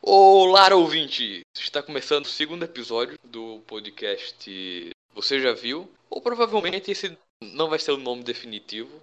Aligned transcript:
Olá, 0.00 0.74
ouvinte! 0.74 1.42
Está 1.58 1.82
começando 1.82 2.24
o 2.24 2.28
segundo 2.28 2.64
episódio 2.64 3.18
do 3.24 3.60
podcast 3.66 4.90
Você 5.14 5.40
Já 5.40 5.52
Viu? 5.52 5.90
Ou 6.08 6.22
provavelmente 6.22 6.90
esse 6.90 7.18
não 7.42 7.68
vai 7.68 7.78
ser 7.78 7.90
o 7.90 7.96
nome 7.96 8.22
definitivo. 8.22 9.00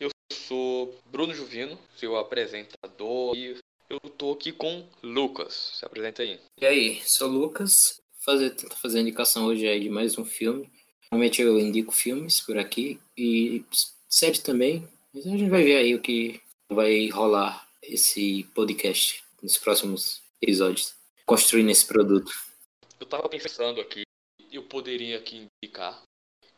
Eu 0.00 0.08
sou 0.32 0.98
Bruno 1.06 1.34
Juvino, 1.34 1.78
seu 1.96 2.16
apresentador, 2.16 3.36
e 3.36 3.56
eu 3.90 4.00
tô 4.16 4.32
aqui 4.32 4.50
com 4.50 4.86
Lucas. 5.02 5.72
Se 5.74 5.84
apresenta 5.84 6.22
aí. 6.22 6.40
E 6.60 6.66
aí, 6.66 7.02
sou 7.04 7.28
Lucas, 7.28 8.00
fazer, 8.18 8.50
tentar 8.50 8.76
fazer 8.76 8.98
a 8.98 9.02
indicação 9.02 9.46
hoje 9.46 9.68
aí 9.68 9.80
de 9.80 9.90
mais 9.90 10.16
um 10.18 10.24
filme. 10.24 10.68
Normalmente 11.10 11.42
eu 11.42 11.58
indico 11.58 11.92
filmes 11.92 12.40
por 12.40 12.58
aqui 12.58 12.98
e 13.16 13.64
séries 14.08 14.40
também, 14.40 14.88
mas 15.12 15.26
a 15.26 15.30
gente 15.30 15.48
vai 15.50 15.62
ver 15.62 15.76
aí 15.76 15.94
o 15.94 16.00
que 16.00 16.40
vai 16.70 17.08
rolar 17.10 17.68
esse 17.82 18.44
podcast 18.54 19.22
nos 19.42 19.56
próximos 19.56 20.26
episódios, 20.42 20.94
construindo 21.26 21.70
esse 21.70 21.86
produto. 21.86 22.32
Eu 23.00 23.06
tava 23.06 23.28
pensando 23.28 23.80
aqui, 23.80 24.02
eu 24.50 24.62
poderia 24.64 25.18
aqui 25.18 25.46
indicar. 25.64 26.02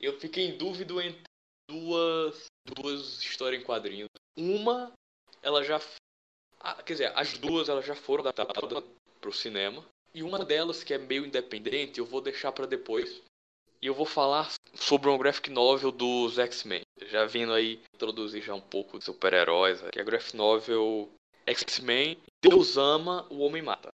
Eu 0.00 0.18
fiquei 0.18 0.46
em 0.46 0.56
dúvida 0.56 0.94
entre 1.04 1.22
duas, 1.68 2.46
duas 2.64 3.20
histórias 3.22 3.62
em 3.62 3.64
quadrinhos. 3.64 4.08
Uma, 4.36 4.92
ela 5.42 5.62
já. 5.62 5.80
Quer 6.84 6.92
dizer, 6.92 7.12
as 7.14 7.38
duas 7.38 7.68
elas 7.68 7.84
já 7.84 7.94
foram 7.94 8.26
adaptadas 8.26 8.84
pro 9.20 9.32
cinema. 9.32 9.84
E 10.14 10.22
uma 10.22 10.44
delas, 10.44 10.82
que 10.82 10.92
é 10.92 10.98
meio 10.98 11.24
independente, 11.24 12.00
eu 12.00 12.06
vou 12.06 12.20
deixar 12.20 12.52
para 12.52 12.66
depois. 12.66 13.22
E 13.80 13.86
eu 13.86 13.94
vou 13.94 14.04
falar 14.04 14.52
sobre 14.74 15.08
um 15.08 15.16
graphic 15.16 15.50
novel 15.50 15.92
dos 15.92 16.38
X-Men. 16.38 16.82
Já 17.06 17.24
vindo 17.24 17.52
aí 17.52 17.80
introduzir 17.94 18.42
já 18.42 18.54
um 18.54 18.60
pouco 18.60 18.98
de 18.98 19.04
super-heróis. 19.04 19.80
Que 19.92 19.98
é 19.98 20.02
a 20.02 20.04
graphic 20.04 20.36
novel 20.36 21.08
X-Men 21.50 22.16
Deus 22.42 22.76
Ama, 22.76 23.26
o 23.28 23.40
Homem 23.40 23.62
Mata. 23.62 23.88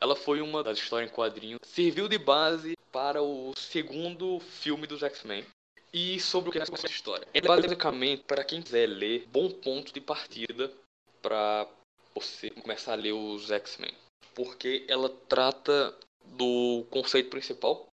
Ela 0.00 0.16
foi 0.16 0.40
uma 0.40 0.62
das 0.62 0.78
histórias 0.78 1.10
em 1.10 1.14
quadrinhos. 1.14 1.58
Serviu 1.64 2.08
de 2.08 2.16
base 2.18 2.76
para 2.90 3.22
o 3.22 3.52
segundo 3.56 4.40
filme 4.40 4.86
dos 4.86 5.02
X-Men. 5.02 5.44
E 5.92 6.18
sobre 6.20 6.48
o 6.48 6.52
que 6.52 6.58
é 6.58 6.62
essa 6.62 6.86
história? 6.86 7.26
É 7.34 7.40
basicamente, 7.40 8.22
para 8.24 8.44
quem 8.44 8.62
quiser 8.62 8.86
ler, 8.86 9.26
bom 9.28 9.50
ponto 9.50 9.92
de 9.92 10.00
partida 10.00 10.72
para 11.20 11.68
você 12.14 12.48
começar 12.50 12.92
a 12.92 12.96
ler 12.96 13.12
os 13.12 13.50
X-Men. 13.50 13.92
Porque 14.34 14.86
ela 14.88 15.10
trata 15.28 15.94
do 16.24 16.86
conceito 16.90 17.28
principal 17.28 17.86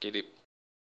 que 0.00 0.08
eles 0.08 0.26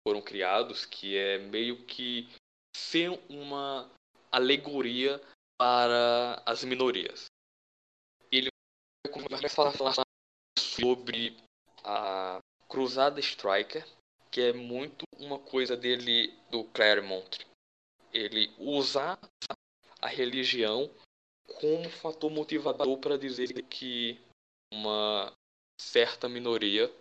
foram 0.05 0.21
criados, 0.21 0.85
que 0.85 1.15
é 1.15 1.37
meio 1.37 1.77
que 1.85 2.27
ser 2.75 3.09
uma 3.29 3.89
alegoria 4.31 5.21
para 5.57 6.41
as 6.45 6.63
minorias. 6.63 7.25
Ele 9.15 9.27
vai 9.29 9.49
falar 9.49 9.73
sobre 10.57 11.37
a 11.83 12.39
Cruzada 12.67 13.19
Striker, 13.19 13.85
que 14.31 14.41
é 14.41 14.53
muito 14.53 15.03
uma 15.17 15.37
coisa 15.37 15.77
dele 15.77 16.33
do 16.49 16.63
Claremont. 16.65 17.45
Ele 18.11 18.51
usar 18.57 19.19
a 20.01 20.07
religião 20.07 20.89
como 21.59 21.89
fator 21.89 22.31
motivador 22.31 22.97
para 22.97 23.17
dizer 23.17 23.61
que 23.63 24.19
uma 24.73 25.31
certa 25.79 26.27
minoria, 26.27 26.91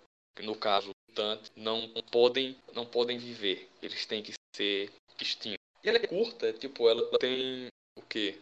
no 0.41 0.57
caso 0.57 0.91
tanto, 1.15 1.51
não 1.57 1.89
podem 2.11 2.57
não 2.75 2.87
podem 2.87 3.19
viver. 3.19 3.69
Eles 3.83 4.07
têm 4.07 4.23
que 4.23 4.33
ser 4.55 4.91
extintos. 5.21 5.59
E 5.83 5.89
ela 5.89 5.99
é 5.99 6.07
curta, 6.07 6.53
tipo, 6.53 6.89
ela 6.89 7.19
tem 7.19 7.67
o 7.97 8.03
quê? 8.03 8.41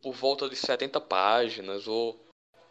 Por 0.00 0.12
volta 0.12 0.48
de 0.48 0.56
70 0.56 1.00
páginas 1.00 1.86
ou 1.86 2.18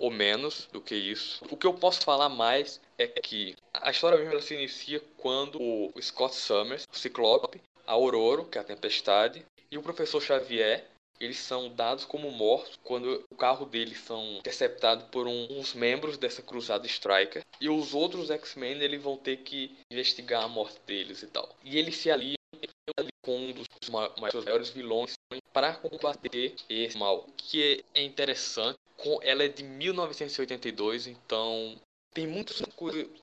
ou 0.01 0.09
menos 0.09 0.67
do 0.73 0.81
que 0.81 0.95
isso. 0.95 1.45
O 1.49 1.55
que 1.55 1.67
eu 1.67 1.73
posso 1.75 2.01
falar 2.01 2.27
mais 2.27 2.81
é 2.97 3.05
que 3.05 3.55
a 3.71 3.91
história 3.91 4.17
mesmo 4.17 4.41
se 4.41 4.55
inicia 4.55 4.99
quando 5.17 5.61
o 5.61 5.93
Scott 6.01 6.33
Summers, 6.33 6.87
o 6.91 6.97
Ciclope, 6.97 7.61
a 7.85 7.93
Aurora, 7.93 8.43
que 8.45 8.57
é 8.57 8.61
a 8.61 8.63
Tempestade, 8.63 9.45
e 9.69 9.77
o 9.77 9.83
Professor 9.83 10.19
Xavier, 10.19 10.83
eles 11.19 11.37
são 11.37 11.69
dados 11.69 12.03
como 12.03 12.31
mortos 12.31 12.79
quando 12.83 13.23
o 13.29 13.35
carro 13.35 13.63
deles 13.63 13.99
são 13.99 14.37
interceptado 14.37 15.05
por 15.11 15.27
um, 15.27 15.47
uns 15.51 15.75
membros 15.75 16.17
dessa 16.17 16.41
cruzada 16.41 16.87
Striker 16.87 17.43
e 17.59 17.69
os 17.69 17.93
outros 17.93 18.31
X-Men 18.31 18.81
eles 18.81 19.03
vão 19.03 19.15
ter 19.15 19.37
que 19.37 19.77
investigar 19.91 20.43
a 20.43 20.47
morte 20.47 20.79
deles 20.87 21.21
e 21.21 21.27
tal. 21.27 21.47
E 21.63 21.77
eles 21.77 21.95
se 21.95 22.09
aliam 22.09 22.35
com 23.23 23.37
um 23.37 23.53
dos 23.53 23.67
maiores 23.89 24.69
vilões 24.69 25.13
para 25.53 25.75
combater 25.75 26.55
esse 26.67 26.97
mal, 26.97 27.27
que 27.37 27.83
é 27.93 28.01
interessante 28.01 28.80
ela 29.21 29.43
é 29.43 29.47
de 29.47 29.63
1982, 29.63 31.07
então 31.07 31.79
tem 32.13 32.27
muitas 32.27 32.61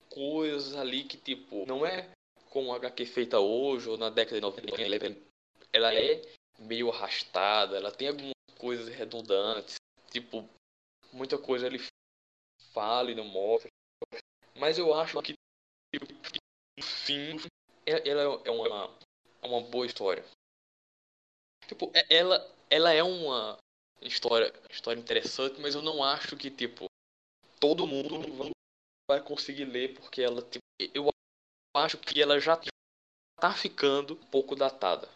coisas 0.08 0.74
ali 0.76 1.04
que, 1.04 1.16
tipo, 1.16 1.66
não 1.66 1.84
é 1.84 2.10
como 2.50 2.72
a 2.72 2.76
HQ 2.76 3.06
feita 3.06 3.38
hoje 3.38 3.88
ou 3.88 3.96
na 3.96 4.10
década 4.10 4.36
de 4.36 4.42
90. 4.42 4.82
Ela 4.82 4.94
é, 4.96 5.16
ela 5.72 5.94
é 5.94 6.22
meio 6.58 6.90
arrastada, 6.90 7.76
ela 7.76 7.92
tem 7.92 8.08
algumas 8.08 8.32
coisas 8.58 8.88
redundantes, 8.88 9.76
tipo, 10.10 10.48
muita 11.12 11.38
coisa 11.38 11.66
ele 11.66 11.80
fala 12.72 13.10
e 13.10 13.14
não 13.14 13.24
mostra. 13.24 13.68
Mas 14.56 14.78
eu 14.78 14.92
acho 14.94 15.20
que, 15.22 15.34
tipo, 15.94 16.06
no 16.76 16.84
fim, 16.84 17.36
ela 17.86 18.40
é 18.44 18.50
uma, 18.50 18.96
é 19.42 19.46
uma 19.46 19.60
boa 19.60 19.86
história. 19.86 20.24
Tipo, 21.66 21.92
ela, 22.08 22.56
ela 22.70 22.92
é 22.92 23.02
uma 23.02 23.58
história, 24.00 24.52
história 24.70 25.00
interessante, 25.00 25.60
mas 25.60 25.74
eu 25.74 25.82
não 25.82 26.02
acho 26.02 26.36
que, 26.36 26.50
tipo, 26.50 26.86
todo 27.58 27.86
mundo 27.86 28.20
vai 29.08 29.20
conseguir 29.22 29.64
ler, 29.64 29.94
porque 29.94 30.22
ela, 30.22 30.42
tipo, 30.42 30.64
eu 30.94 31.08
acho 31.76 31.98
que 31.98 32.20
ela 32.20 32.38
já 32.40 32.60
tá 33.40 33.52
ficando 33.54 34.14
um 34.14 34.26
pouco 34.26 34.54
datada. 34.54 35.08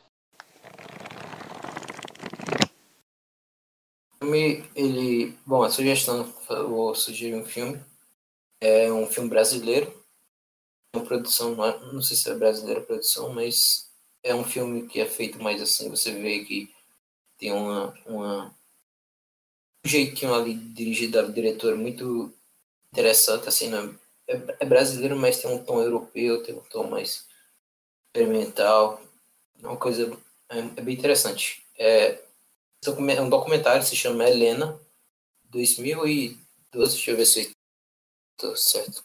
Ele, 4.74 5.36
bom, 5.44 5.62
a 5.62 5.70
sugestão, 5.70 6.24
vou 6.48 6.94
sugerir 6.94 7.34
um 7.34 7.44
filme, 7.44 7.84
é 8.60 8.90
um 8.92 9.06
filme 9.06 9.28
brasileiro, 9.28 10.02
uma 10.94 11.04
produção, 11.04 11.56
não 11.56 12.00
sei 12.00 12.16
se 12.16 12.30
é 12.30 12.34
brasileira 12.34 12.80
a 12.80 12.84
produção, 12.84 13.32
mas 13.32 13.90
é 14.22 14.34
um 14.34 14.44
filme 14.44 14.86
que 14.86 15.00
é 15.00 15.06
feito 15.06 15.42
mais 15.42 15.60
assim, 15.60 15.90
você 15.90 16.12
vê 16.12 16.44
que 16.44 16.72
tem 17.36 17.52
uma, 17.52 17.92
uma 18.06 18.54
jeitinho 19.84 20.34
ali 20.34 20.54
dirigido 20.54 21.20
da 21.20 21.28
diretora 21.28 21.76
muito 21.76 22.32
interessante, 22.92 23.48
assim, 23.48 23.68
né? 23.68 23.94
é, 24.26 24.40
é, 24.60 24.64
brasileiro, 24.64 25.16
mas 25.16 25.38
tem 25.38 25.50
um 25.50 25.62
tom 25.62 25.80
europeu, 25.80 26.42
tem 26.42 26.54
um 26.54 26.60
tom 26.60 26.84
mais 26.84 27.26
experimental, 28.06 29.00
é 29.62 29.66
uma 29.66 29.76
coisa 29.76 30.16
é, 30.48 30.58
é 30.58 30.82
bem 30.82 30.94
interessante. 30.94 31.64
É, 31.78 32.18
é 32.84 33.20
um 33.20 33.30
documentário, 33.30 33.84
se 33.84 33.94
chama 33.96 34.28
Helena, 34.28 34.78
2012, 35.50 36.38
deixa 36.72 37.10
eu 37.10 37.16
ver 37.16 37.26
se 37.26 37.52
estou 38.32 38.56
certo, 38.56 39.04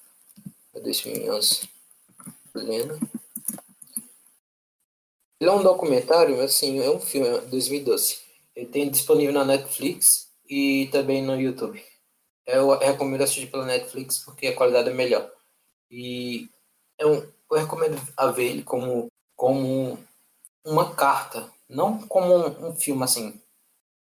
é 0.74 0.80
2011, 0.80 1.70
Helena. 2.56 3.00
Ele 5.40 5.52
é 5.52 5.54
um 5.54 5.62
documentário, 5.62 6.42
assim, 6.42 6.80
é 6.80 6.90
um 6.90 7.00
filme, 7.00 7.40
2012. 7.42 8.18
Ele 8.56 8.66
tem 8.66 8.90
disponível 8.90 9.32
na 9.32 9.46
Netflix, 9.46 10.27
e 10.50 10.88
também 10.92 11.22
no 11.22 11.40
YouTube. 11.40 11.84
Eu 12.46 12.78
recomendo 12.78 13.24
assistir 13.24 13.48
pela 13.48 13.66
Netflix 13.66 14.20
porque 14.20 14.48
a 14.48 14.56
qualidade 14.56 14.90
é 14.90 14.94
melhor. 14.94 15.30
E 15.92 16.50
eu, 16.98 17.32
eu 17.52 17.58
recomendo 17.58 18.00
a 18.16 18.28
ver 18.28 18.46
ele 18.52 18.64
como, 18.64 19.08
como 19.36 19.98
uma 20.66 20.96
carta, 20.96 21.50
não 21.70 22.00
como 22.08 22.34
um, 22.36 22.70
um 22.70 22.76
filme 22.76 23.04
assim. 23.04 23.40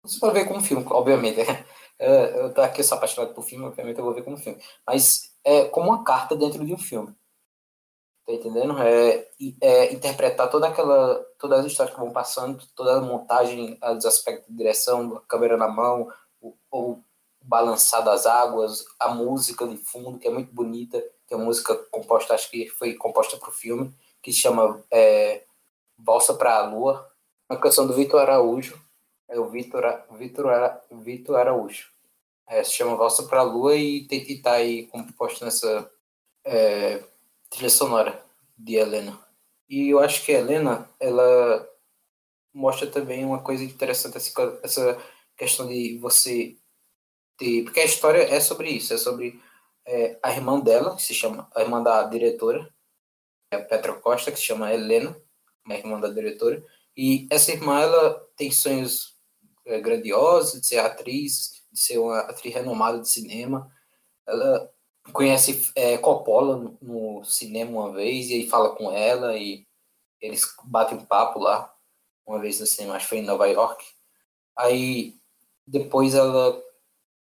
Você 0.03 0.19
pode 0.19 0.33
ver 0.33 0.45
como 0.45 0.59
um 0.59 0.63
filme, 0.63 0.85
obviamente. 0.89 1.37
Né? 1.37 1.65
Eu 1.99 2.53
tô 2.53 2.61
aqui 2.61 2.83
sou 2.83 2.95
apaixonado 2.95 3.33
por 3.33 3.43
filme, 3.43 3.65
obviamente 3.65 3.97
eu 3.97 4.05
vou 4.05 4.13
ver 4.13 4.23
como 4.23 4.37
filme. 4.37 4.61
Mas 4.85 5.33
é 5.43 5.65
como 5.65 5.89
uma 5.89 6.03
carta 6.03 6.35
dentro 6.35 6.63
de 6.63 6.71
um 6.71 6.77
filme. 6.77 7.11
Tá 8.23 8.33
entendendo? 8.33 8.77
É, 8.83 9.27
é 9.61 9.93
interpretar 9.93 10.47
toda 10.51 10.67
aquela, 10.67 11.25
todas 11.39 11.61
as 11.61 11.65
histórias 11.65 11.95
que 11.95 11.99
vão 11.99 12.11
passando, 12.11 12.63
toda 12.75 12.97
a 12.97 13.01
montagem, 13.01 13.79
os 13.81 14.05
aspectos 14.05 14.47
de 14.47 14.57
direção, 14.57 15.17
a 15.17 15.21
câmera 15.21 15.57
na 15.57 15.67
mão, 15.67 16.07
o, 16.71 16.99
balançar 17.41 18.03
das 18.03 18.25
águas, 18.25 18.85
a 18.99 19.09
música 19.09 19.65
de 19.67 19.77
fundo, 19.77 20.19
que 20.19 20.27
é 20.27 20.31
muito 20.31 20.53
bonita, 20.53 21.01
que 21.25 21.33
é 21.33 21.37
uma 21.37 21.45
música 21.45 21.75
composta, 21.91 22.33
acho 22.33 22.51
que 22.51 22.67
foi 22.67 22.93
composta 22.93 23.37
para 23.37 23.49
o 23.49 23.53
filme, 23.53 23.93
que 24.21 24.33
se 24.33 24.39
chama 24.39 24.83
é, 24.91 25.43
Valsa 25.97 26.33
para 26.33 26.57
a 26.57 26.67
Lua, 26.67 27.09
uma 27.49 27.59
canção 27.59 27.87
do 27.87 27.93
Vitor 27.93 28.19
Araújo, 28.21 28.79
é 29.29 29.39
o 29.39 29.49
Vitor, 29.49 29.83
Vitor, 30.11 30.47
Vitor 30.91 31.37
Araújo. 31.37 31.89
É, 32.47 32.63
se 32.63 32.71
chama 32.71 32.95
Valsa 32.95 33.23
para 33.23 33.39
a 33.39 33.43
Lua 33.43 33.75
e 33.75 34.07
está 34.09 34.53
aí 34.53 34.87
composta 34.87 35.43
nessa 35.43 35.89
é, 36.45 37.03
trilha 37.49 37.69
sonora 37.69 38.23
de 38.57 38.75
Helena. 38.75 39.17
E 39.69 39.89
eu 39.89 39.99
acho 39.99 40.23
que 40.23 40.33
a 40.33 40.39
Helena, 40.39 40.89
ela 40.99 41.67
mostra 42.53 42.87
também 42.87 43.25
uma 43.25 43.39
coisa 43.39 43.63
interessante, 43.63 44.17
essa, 44.17 44.59
essa 44.63 44.97
questão 45.37 45.67
de 45.67 45.97
você 45.99 46.57
ter. 47.37 47.63
Porque 47.63 47.79
a 47.79 47.85
história 47.85 48.23
é 48.23 48.39
sobre 48.39 48.69
isso, 48.69 48.93
é 48.93 48.97
sobre 48.97 49.39
é, 49.85 50.19
a 50.21 50.31
irmã 50.31 50.59
dela, 50.59 50.95
que 50.95 51.01
se 51.01 51.13
chama, 51.13 51.49
a 51.55 51.61
irmã 51.61 51.81
da 51.81 52.03
diretora, 52.03 52.73
é 53.51 53.57
a 53.57 53.63
Petra 53.63 53.93
Costa, 53.93 54.31
que 54.31 54.39
se 54.39 54.45
chama 54.45 54.73
Helena, 54.73 55.15
uma 55.65 55.75
irmã 55.75 55.99
da 55.99 56.09
diretora, 56.09 56.63
e 56.95 57.27
essa 57.29 57.51
irmã, 57.51 57.79
ela 57.79 58.19
tem 58.35 58.49
sonhos 58.51 59.15
é, 59.65 59.79
grandiosos 59.79 60.61
de 60.61 60.67
ser 60.67 60.79
atriz, 60.79 61.63
de 61.71 61.79
ser 61.79 61.99
uma 61.99 62.19
atriz 62.21 62.53
renomada 62.53 62.99
de 62.99 63.07
cinema. 63.07 63.71
Ela 64.25 64.73
conhece 65.13 65.71
é, 65.75 65.97
Coppola 65.97 66.57
no, 66.57 66.77
no, 66.81 67.23
cinema 67.23 67.71
uma 67.71 67.93
vez 67.93 68.29
e 68.29 68.33
aí 68.33 68.49
fala 68.49 68.75
com 68.75 68.91
ela 68.91 69.37
e 69.37 69.65
eles 70.19 70.43
batem 70.63 70.97
um 70.97 71.05
papo 71.05 71.39
lá 71.39 71.73
uma 72.25 72.39
vez 72.39 72.59
no 72.59 72.65
cinema, 72.65 72.95
acho 72.95 73.05
que 73.05 73.09
foi 73.09 73.19
em 73.19 73.25
Nova 73.25 73.45
York. 73.47 73.85
Aí 74.57 75.16
depois 75.67 76.15
ela 76.15 76.61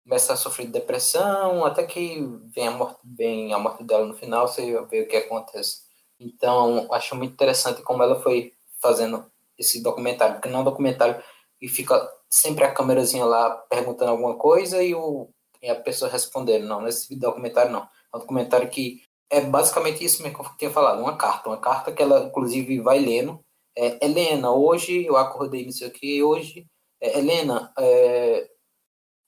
começa 0.03 0.33
a 0.33 0.37
sofrer 0.37 0.67
de 0.67 0.73
depressão, 0.73 1.65
até 1.65 1.85
que 1.85 2.21
vem 2.55 2.69
a 2.69 2.71
morte, 2.73 2.99
vem 3.05 3.53
a 3.53 3.59
morte 3.59 3.85
dela 3.85 4.07
no 4.07 4.15
final, 4.15 4.49
você 4.49 4.81
vê 4.87 5.03
o 5.03 5.09
que 5.09 5.17
acontece. 5.17 5.83
Então, 6.19 6.89
acho 6.93 7.15
muito 7.15 7.33
interessante 7.33 7.83
como 7.83 8.03
ela 8.03 8.21
foi 8.21 8.53
fazendo 8.81 9.31
esse 9.59 9.83
documentário, 9.83 10.35
porque 10.35 10.49
não 10.49 10.61
é 10.61 10.63
um 10.63 10.65
documentário 10.65 11.23
e 11.61 11.69
fica 11.69 12.11
sempre 12.29 12.65
a 12.65 12.73
câmerazinha 12.73 13.25
lá 13.25 13.51
perguntando 13.51 14.13
alguma 14.13 14.37
coisa 14.37 14.83
e, 14.83 14.95
o, 14.95 15.29
e 15.63 15.69
a 15.69 15.77
pessoa 15.77 16.11
respondendo. 16.11 16.67
Não, 16.67 16.81
nesse 16.81 17.15
documentário 17.17 17.71
não. 17.71 17.83
É 17.83 18.17
um 18.17 18.21
documentário 18.21 18.69
que 18.71 19.03
é 19.29 19.41
basicamente 19.41 20.05
isso 20.05 20.23
mesmo 20.23 20.39
que 20.39 20.45
eu 20.45 20.57
tinha 20.57 20.71
falado, 20.71 21.01
uma 21.01 21.17
carta, 21.17 21.49
uma 21.49 21.59
carta 21.59 21.93
que 21.93 22.03
ela 22.03 22.25
inclusive 22.25 22.81
vai 22.81 22.99
lendo. 22.99 23.45
É, 23.77 24.05
Helena, 24.05 24.51
hoje 24.51 25.05
eu 25.07 25.17
acordei 25.17 25.65
não 25.65 25.73
sei 25.73 25.89
o 25.89 25.93
que, 25.93 26.23
hoje, 26.23 26.67
Helena, 27.01 27.73
é, 27.79 28.51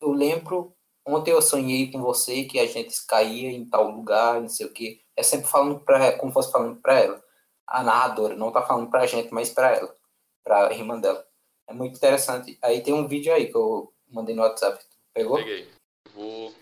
eu 0.00 0.10
lembro, 0.12 0.76
ontem 1.06 1.30
eu 1.30 1.40
sonhei 1.40 1.90
com 1.90 2.02
você 2.02 2.44
que 2.44 2.58
a 2.58 2.66
gente 2.66 2.94
caía 3.06 3.50
em 3.50 3.64
tal 3.64 3.90
lugar, 3.90 4.40
não 4.40 4.48
sei 4.48 4.66
o 4.66 4.72
que. 4.72 5.02
É 5.16 5.22
sempre 5.22 5.46
falando 5.46 5.80
para 5.80 6.18
como 6.18 6.32
fosse 6.32 6.50
falando 6.50 6.80
para 6.80 7.00
ela. 7.00 7.24
A 7.66 7.82
narradora 7.82 8.36
não 8.36 8.52
tá 8.52 8.62
falando 8.62 8.90
pra 8.90 9.06
gente, 9.06 9.32
mas 9.32 9.50
para 9.50 9.76
ela, 9.76 9.96
para 10.44 10.68
a 10.68 10.72
irmã 10.72 10.98
dela. 11.00 11.26
É 11.66 11.72
muito 11.72 11.96
interessante. 11.96 12.58
Aí 12.62 12.82
tem 12.82 12.92
um 12.92 13.08
vídeo 13.08 13.32
aí 13.32 13.50
que 13.50 13.56
eu 13.56 13.94
mandei 14.08 14.34
no 14.34 14.42
WhatsApp. 14.42 14.84
Pegou? 15.14 15.36
Peguei. 15.36 15.70
Vou. 16.14 16.52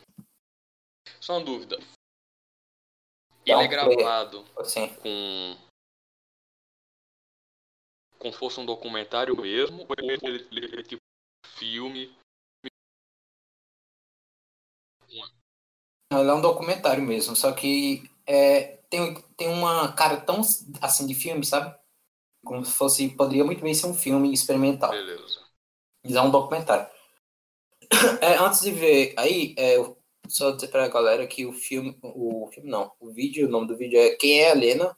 Só 1.21 1.35
uma 1.35 1.45
dúvida. 1.45 1.79
Ele 3.45 3.57
um 3.57 3.61
é 3.61 3.69
gravado 3.69 4.45
assim. 4.59 4.89
com. 4.97 5.69
Como 8.20 8.32
se 8.34 8.38
fosse 8.38 8.61
um 8.61 8.67
documentário 8.67 9.34
mesmo? 9.40 9.87
Ou 9.88 9.96
ele, 9.99 10.46
ele 10.52 10.78
é 10.78 10.82
tipo 10.82 11.00
filme? 11.56 12.14
Ele 16.12 16.28
é 16.28 16.34
um 16.34 16.43
documentário 16.43 17.02
mesmo, 17.02 17.34
só 17.34 17.50
que 17.52 18.02
é, 18.26 18.76
tem, 18.90 19.14
tem 19.37 19.49
uma 19.49 19.93
cara 19.93 20.20
tão 20.20 20.43
assim 20.82 21.06
de 21.06 21.14
filme, 21.14 21.46
sabe? 21.46 21.75
Como 22.44 22.64
se 22.64 22.72
fosse. 22.72 23.08
Poderia 23.17 23.44
muito 23.44 23.62
bem 23.62 23.72
ser 23.72 23.87
um 23.87 23.94
filme 23.94 24.32
experimental. 24.32 24.90
Beleza. 24.90 25.40
Mas 26.05 26.14
é 26.14 26.20
um 26.20 26.31
documentário. 26.31 26.90
É, 28.20 28.37
antes 28.37 28.61
de 28.61 28.70
ver 28.70 29.14
aí, 29.16 29.55
é, 29.58 29.76
só 30.28 30.52
dizer 30.52 30.69
pra 30.69 30.88
galera 30.88 31.26
que 31.26 31.46
o 31.46 31.52
filme. 31.52 31.99
O 32.02 32.49
filme 32.52 32.70
não, 32.70 32.93
o 33.00 33.11
vídeo, 33.11 33.49
o 33.49 33.50
nome 33.50 33.66
do 33.66 33.76
vídeo 33.76 33.99
é 33.99 34.11
Quem 34.11 34.40
é 34.40 34.50
a 34.50 34.52
Helena? 34.52 34.96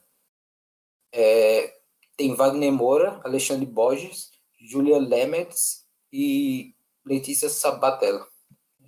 É, 1.13 1.82
tem 2.23 2.37
Wagner 2.37 2.71
Moura, 2.71 3.21
Alexandre 3.25 3.67
Borges, 3.67 4.31
Julia 4.61 4.97
Lemets 4.97 5.85
e 6.13 6.73
Letícia 7.05 7.49
Sabatella. 7.49 8.25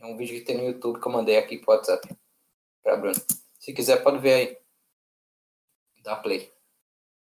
É 0.01 0.07
um 0.07 0.17
vídeo 0.17 0.39
que 0.39 0.45
tem 0.45 0.57
no 0.57 0.63
YouTube 0.63 1.01
que 1.01 1.09
eu 1.09 1.11
mandei 1.11 1.37
aqui 1.37 1.59
pro 1.59 1.75
WhatsApp. 1.75 2.17
Pra 2.81 2.97
Bruno. 2.97 3.17
Se 3.59 3.73
quiser, 3.73 4.05
pode 4.05 4.19
ver 4.19 4.35
aí. 4.35 4.59
Dá 6.05 6.15
play. 6.15 6.53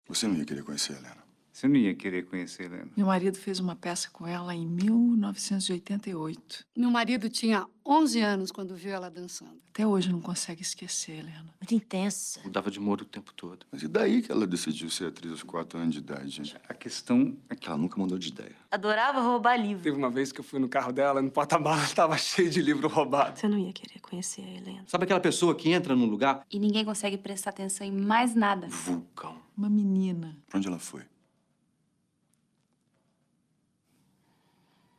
Você 0.09 0.27
não 0.27 0.37
ia 0.37 0.47
querer 0.47 0.65
conhecer 0.65 0.95
Helena? 0.95 1.23
Você 1.53 1.67
não 1.69 1.77
ia 1.77 1.95
querer 1.95 2.27
conhecer 2.27 2.63
a 2.63 2.67
Helena? 2.67 2.91
Meu 2.97 3.07
marido 3.07 3.37
fez 3.37 3.59
uma 3.61 3.75
peça 3.77 4.09
com 4.11 4.27
ela 4.27 4.55
em 4.55 4.67
1988. 4.67 6.65
Meu 6.77 6.91
marido 6.91 7.29
tinha 7.29 7.67
11 7.85 8.21
anos 8.21 8.53
quando 8.53 8.75
viu 8.75 8.93
ela 8.93 9.11
dançando. 9.11 9.59
Até 9.73 9.87
hoje 9.87 10.11
não 10.13 10.21
consegue 10.21 10.63
esquecer, 10.63 11.19
Helena. 11.19 11.55
Muito 11.61 11.75
intensa. 11.75 12.41
Mudava 12.45 12.71
de 12.71 12.79
humor 12.79 13.01
o 13.03 13.05
tempo 13.05 13.33
todo. 13.35 13.67
Mas 13.71 13.83
e 13.83 13.89
daí 13.89 14.23
que 14.23 14.31
ela 14.31 14.47
decidiu 14.47 14.89
ser 14.91 15.07
atriz 15.07 15.31
aos 15.33 15.43
quatro 15.43 15.79
anos 15.79 15.95
de 15.95 16.01
idade? 16.01 16.57
A 16.69 16.75
questão 16.75 17.37
é 17.49 17.55
que 17.55 17.69
Ela 17.69 17.79
nunca 17.79 17.99
mudou 17.99 18.19
de 18.19 18.29
ideia. 18.29 18.55
Adorava 18.71 19.21
roubar 19.21 19.57
livro. 19.57 19.83
Teve 19.83 19.97
uma 19.97 20.11
vez 20.11 20.33
que 20.33 20.41
eu 20.41 20.45
fui 20.45 20.59
no 20.59 20.69
carro 20.69 20.93
dela, 20.93 21.21
no 21.23 21.31
porta-malas 21.31 21.93
tava 21.95 22.17
cheio 22.17 22.51
de 22.51 22.61
livro 22.63 22.89
roubado. 22.89 23.39
Você 23.39 23.49
não 23.49 23.59
ia 23.59 23.73
querer 23.73 24.01
conhecer 24.01 24.43
a 24.43 24.49
Helena. 24.51 24.85
Sabe 24.87 25.05
aquela 25.05 25.21
pessoa 25.21 25.55
que 25.55 25.71
entra 25.71 25.95
num 25.95 26.07
lugar? 26.07 26.45
E 26.51 26.59
ninguém 26.59 26.85
consegue 26.85 27.17
prestar 27.19 27.51
atenção 27.51 27.87
em 27.87 27.93
mais 27.93 28.35
nada. 28.35 28.67
Vulcão. 28.69 29.37
Uma 29.57 29.69
menina. 29.69 30.37
Pra 30.49 30.59
onde 30.59 30.67
ela 30.69 30.79
foi? 30.79 31.03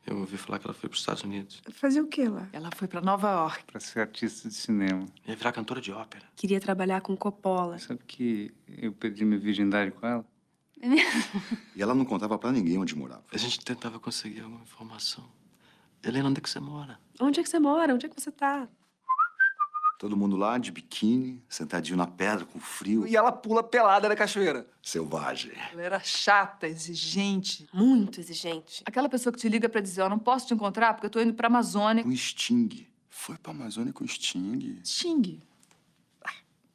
Eu 0.06 0.18
ouvi 0.18 0.36
falar 0.36 0.58
que 0.58 0.66
ela 0.66 0.74
foi 0.74 0.88
pros 0.88 1.00
Estados 1.00 1.22
Unidos. 1.22 1.62
Fazer 1.70 2.00
o 2.00 2.06
que 2.08 2.26
lá? 2.26 2.48
Ela 2.52 2.70
foi 2.74 2.88
pra 2.88 3.00
Nova 3.00 3.30
York. 3.30 3.64
pra 3.64 3.78
ser 3.80 4.00
artista 4.00 4.48
de 4.48 4.54
cinema. 4.54 5.06
Ia 5.26 5.36
virar 5.36 5.52
cantora 5.52 5.80
de 5.80 5.92
ópera. 5.92 6.24
Queria 6.34 6.60
trabalhar 6.60 7.00
com 7.00 7.16
Coppola. 7.16 7.78
Sabe 7.78 8.00
que 8.06 8.52
eu 8.66 8.92
perdi 8.92 9.24
minha 9.24 9.38
virgindade 9.38 9.90
com 9.92 10.06
ela? 10.06 10.24
E 11.76 11.80
ela 11.82 11.94
não 11.94 12.04
contava 12.04 12.36
pra 12.38 12.50
ninguém 12.52 12.76
onde 12.78 12.94
morava. 12.96 13.22
A 13.32 13.38
gente 13.38 13.60
tentava 13.64 13.98
conseguir 14.00 14.40
alguma 14.40 14.60
informação. 14.62 15.24
Helena, 16.02 16.28
onde 16.28 16.38
é 16.38 16.42
que 16.42 16.50
você 16.50 16.60
mora? 16.60 16.98
Onde 17.20 17.40
é 17.40 17.42
que 17.42 17.48
você 17.48 17.58
mora? 17.58 17.94
Onde 17.94 18.06
é 18.06 18.08
que 18.08 18.20
você 18.20 18.30
tá? 18.32 18.68
Todo 20.02 20.16
mundo 20.16 20.36
lá 20.36 20.58
de 20.58 20.72
biquíni, 20.72 21.40
sentadinho 21.48 21.96
na 21.96 22.08
pedra, 22.08 22.44
com 22.44 22.58
frio. 22.58 23.06
E 23.06 23.14
ela 23.14 23.30
pula 23.30 23.62
pelada 23.62 24.08
na 24.08 24.16
cachoeira. 24.16 24.66
Selvagem. 24.82 25.52
Ela 25.70 25.80
era 25.80 26.00
chata, 26.00 26.66
exigente. 26.66 27.68
Muito 27.72 28.18
exigente. 28.18 28.82
Aquela 28.84 29.08
pessoa 29.08 29.32
que 29.32 29.38
te 29.38 29.48
liga 29.48 29.68
pra 29.68 29.80
dizer, 29.80 30.02
ó, 30.02 30.08
não 30.08 30.18
posso 30.18 30.48
te 30.48 30.54
encontrar 30.54 30.94
porque 30.94 31.06
eu 31.06 31.10
tô 31.10 31.20
indo 31.20 31.32
pra 31.34 31.46
Amazônia. 31.46 32.02
Com 32.02 32.10
Sting. 32.16 32.88
Foi 33.08 33.38
pra 33.38 33.52
Amazônia 33.52 33.92
com 33.92 34.04
Sting. 34.04 34.80
Xingue. 34.84 35.40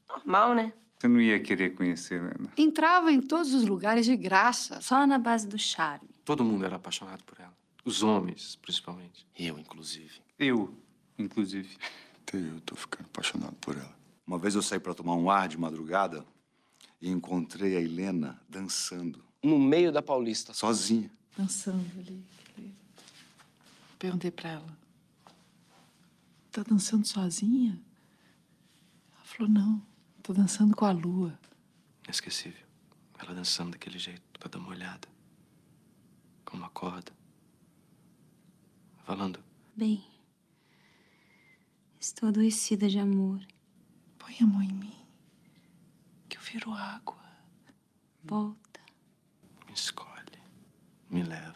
Normal, 0.08 0.56
né? 0.56 0.72
Você 0.98 1.10
não 1.10 1.20
ia 1.20 1.38
querer 1.38 1.72
conhecer 1.72 2.14
a 2.14 2.18
Helena? 2.20 2.54
Entrava 2.56 3.12
em 3.12 3.20
todos 3.20 3.54
os 3.54 3.66
lugares 3.66 4.06
de 4.06 4.16
graça. 4.16 4.80
Só 4.80 5.06
na 5.06 5.18
base 5.18 5.46
do 5.50 5.60
charme. 5.60 6.08
Todo 6.24 6.46
mundo 6.46 6.64
era 6.64 6.78
apaixonado 6.78 7.26
por 7.26 7.38
ela. 7.42 7.54
Os 7.84 8.04
homens, 8.04 8.56
principalmente. 8.56 9.28
Eu, 9.38 9.60
inclusive. 9.60 10.22
Eu, 10.40 10.74
inclusive. 11.20 11.76
Até 12.28 12.38
eu 12.40 12.60
tô 12.62 12.76
ficando 12.76 13.06
apaixonado 13.06 13.56
por 13.56 13.78
ela. 13.78 13.96
Uma 14.26 14.38
vez 14.38 14.54
eu 14.54 14.62
saí 14.62 14.80
pra 14.80 14.94
tomar 14.94 15.16
um 15.16 15.30
ar 15.32 15.48
de 15.48 15.58
madrugada 15.58 16.26
e 17.02 17.10
encontrei 17.10 17.78
a 17.78 17.82
Helena 17.82 18.42
dançando, 18.50 19.24
No 19.42 19.58
meio 19.58 19.92
da 19.94 20.02
Paulista. 20.02 20.54
sozinha. 20.54 21.10
Dançando 21.38 21.86
ali. 22.00 22.22
Perguntei 23.98 24.30
pra 24.30 24.50
ela. 24.52 24.78
Tá 26.52 26.64
dançando 26.64 27.08
sozinha? 27.08 27.80
Ela 29.16 29.24
falou, 29.24 29.50
não. 29.52 29.82
Tô 30.22 30.34
dançando 30.34 30.76
com 30.76 30.84
a 30.86 30.92
lua. 30.92 31.40
Inesquecível. 32.04 32.66
Ela 33.20 33.34
dançando 33.34 33.72
daquele 33.72 33.98
jeito, 33.98 34.22
toda 34.38 34.60
molhada. 34.60 35.08
Com 36.44 36.58
uma 36.58 36.70
corda. 36.70 37.12
Falando. 39.06 39.40
Bem, 39.76 40.04
estou 42.00 42.30
adoecida 42.30 42.88
de 42.88 43.00
amor. 43.00 43.46
Põe 44.18 44.38
a 44.42 44.46
mão 44.46 44.62
em 44.62 44.72
mim. 44.72 45.06
Que 46.30 46.38
eu 46.38 46.42
viro 46.42 46.72
água. 46.74 47.18
Volta. 48.24 48.82
Me 49.66 49.74
escolhe. 49.74 50.42
Me 51.10 51.24
leva. 51.24 51.56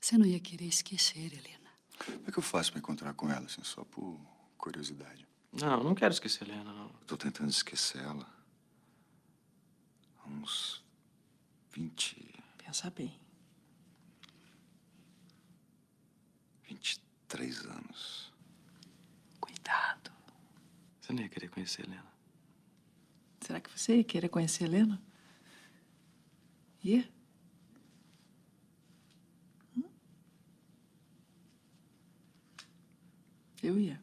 Você 0.00 0.16
não 0.18 0.26
ia 0.26 0.40
querer 0.40 0.66
esquecer, 0.66 1.32
Helena. 1.32 1.70
Como 2.04 2.28
é 2.28 2.30
que 2.32 2.38
eu 2.38 2.42
faço 2.42 2.70
pra 2.70 2.78
encontrar 2.78 3.14
com 3.14 3.30
ela, 3.30 3.46
assim, 3.46 3.62
só 3.64 3.84
por 3.84 4.20
curiosidade? 4.56 5.26
Não, 5.52 5.82
não 5.82 5.94
quero 5.94 6.12
esquecer 6.12 6.48
Helena, 6.48 6.72
não. 6.72 6.88
Tô 7.06 7.16
tentando 7.16 7.50
esquecer 7.50 8.02
ela. 8.02 8.26
Há 10.18 10.28
uns 10.28 10.84
20, 11.72 12.36
Pensa 12.58 12.90
bem. 12.90 13.18
23 16.64 17.64
anos. 17.66 18.32
Você 21.06 21.12
não 21.12 21.22
ia 21.22 21.28
querer 21.28 21.48
conhecer 21.48 21.84
Helena. 21.86 22.12
Será 23.40 23.60
que 23.60 23.70
você 23.70 23.98
ia 23.98 24.02
querer 24.02 24.28
conhecer 24.28 24.64
a 24.64 24.66
Helena? 24.66 25.00
Ia? 26.82 27.08
Hum? 29.76 29.84
Eu 33.62 33.78
ia. 33.78 34.00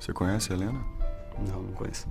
Você 0.00 0.12
conhece 0.12 0.52
a 0.52 0.56
Helena? 0.56 0.84
Não, 1.38 1.62
não 1.62 1.72
conheço. 1.72 2.08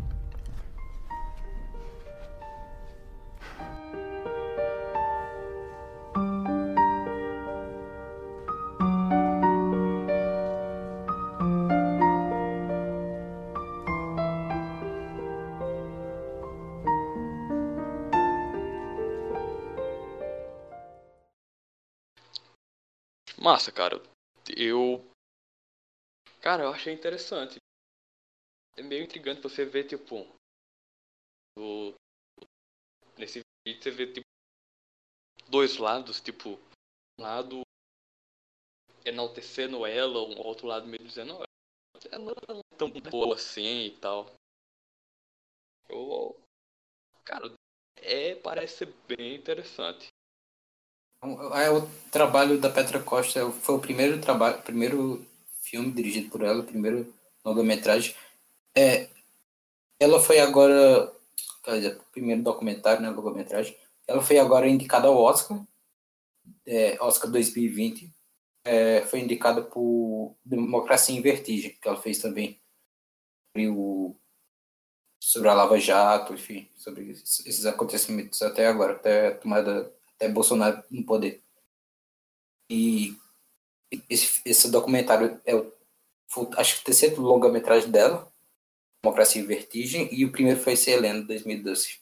Massa, 23.44 23.74
cara. 23.74 24.02
Eu. 24.56 25.06
Cara, 26.40 26.64
eu 26.64 26.70
achei 26.70 26.94
interessante. 26.94 27.58
É 28.78 28.82
meio 28.82 29.04
intrigante 29.04 29.42
você 29.42 29.66
ver, 29.66 29.84
tipo. 29.84 30.26
Nesse 33.18 33.42
vídeo 33.68 33.84
você 33.84 33.92
vê, 33.92 34.08
tipo. 34.08 34.26
Dois 35.50 35.76
lados, 35.76 36.22
tipo. 36.22 36.58
Um 37.20 37.24
lado 37.24 37.64
enaltecendo 39.04 39.86
ela, 39.86 40.20
um 40.24 40.40
outro 40.40 40.66
lado 40.66 40.88
meio 40.88 41.04
dizendo, 41.04 41.34
"Ó, 41.36 41.44
ela 42.10 42.34
não 42.48 42.60
é 42.60 42.78
tão 42.78 42.90
boa 42.90 43.36
assim 43.36 43.88
e 43.88 43.92
tal. 43.98 44.34
Eu, 45.90 46.40
cara, 47.26 47.54
é, 47.98 48.36
parece 48.36 48.78
ser 48.78 48.94
bem 49.08 49.36
interessante. 49.36 50.13
É, 51.56 51.70
o 51.70 51.88
trabalho 52.12 52.60
da 52.60 52.70
Petra 52.70 53.00
Costa 53.00 53.50
foi 53.50 53.76
o 53.76 53.80
primeiro 53.80 54.20
trabalho, 54.20 54.62
primeiro 54.62 55.26
filme 55.62 55.90
dirigido 55.92 56.30
por 56.30 56.44
ela, 56.44 56.64
primeiro 56.64 57.14
longa-metragem. 57.46 58.14
É, 58.76 59.08
ela 59.98 60.20
foi 60.20 60.40
agora, 60.40 61.14
quer 61.64 61.76
dizer, 61.78 62.02
primeiro 62.12 62.44
documentário, 62.44 63.02
né, 63.02 63.10
longa-metragem. 63.10 63.78
Ela 64.06 64.22
foi 64.22 64.38
agora 64.38 64.68
indicada 64.68 65.08
ao 65.08 65.16
Oscar, 65.16 65.66
é, 66.66 66.98
Oscar 67.02 67.32
2020. 67.32 68.14
É, 68.66 69.02
foi 69.04 69.22
indicada 69.22 69.62
por 69.62 70.36
Democracia 70.44 71.16
em 71.16 71.22
Vertigem, 71.22 71.78
que 71.82 71.88
ela 71.88 72.02
fez 72.02 72.18
também 72.18 72.60
sobre, 73.48 73.70
o, 73.70 74.14
sobre 75.22 75.48
a 75.48 75.54
Lava 75.54 75.80
Jato, 75.80 76.34
enfim, 76.34 76.70
sobre 76.76 77.12
esses 77.12 77.66
acontecimentos 77.66 78.42
até 78.42 78.68
agora, 78.68 78.94
até 78.94 79.28
a 79.28 79.36
tomada 79.36 79.90
até 80.24 80.30
Bolsonaro 80.30 80.84
no 80.90 81.06
poder. 81.06 81.44
E 82.70 83.18
esse, 84.10 84.42
esse 84.46 84.72
documentário 84.72 85.42
é 85.46 85.56
o, 85.56 85.72
acho 86.58 86.78
que 86.78 86.82
o 86.82 86.86
terceiro 86.86 87.22
longa-metragem 87.22 87.92
dela, 87.92 88.32
Democracia 89.04 89.42
em 89.42 89.46
Vertigem, 89.46 90.10
e 90.12 90.24
o 90.26 90.32
primeiro 90.32 90.60
foi 90.60 90.74
Helena, 90.88 91.22
2012. 91.24 92.02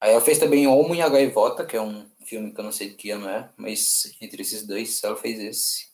Aí 0.00 0.10
ela 0.10 0.20
fez 0.20 0.38
também 0.38 0.66
Homo 0.66 0.94
e 0.94 1.00
a 1.00 1.08
Gaivota, 1.08 1.64
que 1.64 1.76
é 1.76 1.80
um 1.80 2.08
filme 2.24 2.52
que 2.52 2.60
eu 2.60 2.64
não 2.64 2.72
sei 2.72 2.90
de 2.90 2.96
que 2.96 3.10
ano 3.10 3.28
é, 3.28 3.50
mas 3.56 4.16
entre 4.20 4.42
esses 4.42 4.66
dois 4.66 5.02
ela 5.02 5.16
fez 5.16 5.40
esse. 5.40 5.92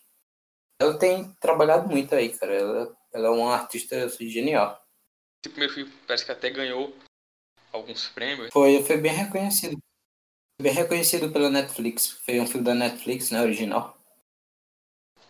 Ela 0.81 0.99
tem 0.99 1.33
trabalhado 1.41 1.89
muito 1.89 2.15
aí, 2.15 2.31
cara. 2.31 2.55
Ela, 2.55 2.97
ela 3.13 3.27
é 3.29 3.31
uma 3.31 3.55
artista 3.55 4.09
genial. 4.09 4.83
Esse 5.45 5.53
primeiro 5.53 5.75
filme 5.75 5.93
parece 6.07 6.25
que 6.25 6.33
até 6.33 6.51
ganhou 6.51 6.97
alguns 7.73 8.09
prêmios. 8.09 8.51
Foi, 8.53 8.83
foi 8.83 8.97
bem 8.97 9.13
reconhecido. 9.13 9.79
Bem 10.61 10.73
reconhecido 10.73 11.31
pela 11.31 11.49
Netflix. 11.49 12.09
Foi 12.09 12.41
um 12.41 12.47
filme 12.47 12.65
da 12.65 12.75
Netflix, 12.75 13.31
né? 13.31 13.41
Original. 13.41 13.97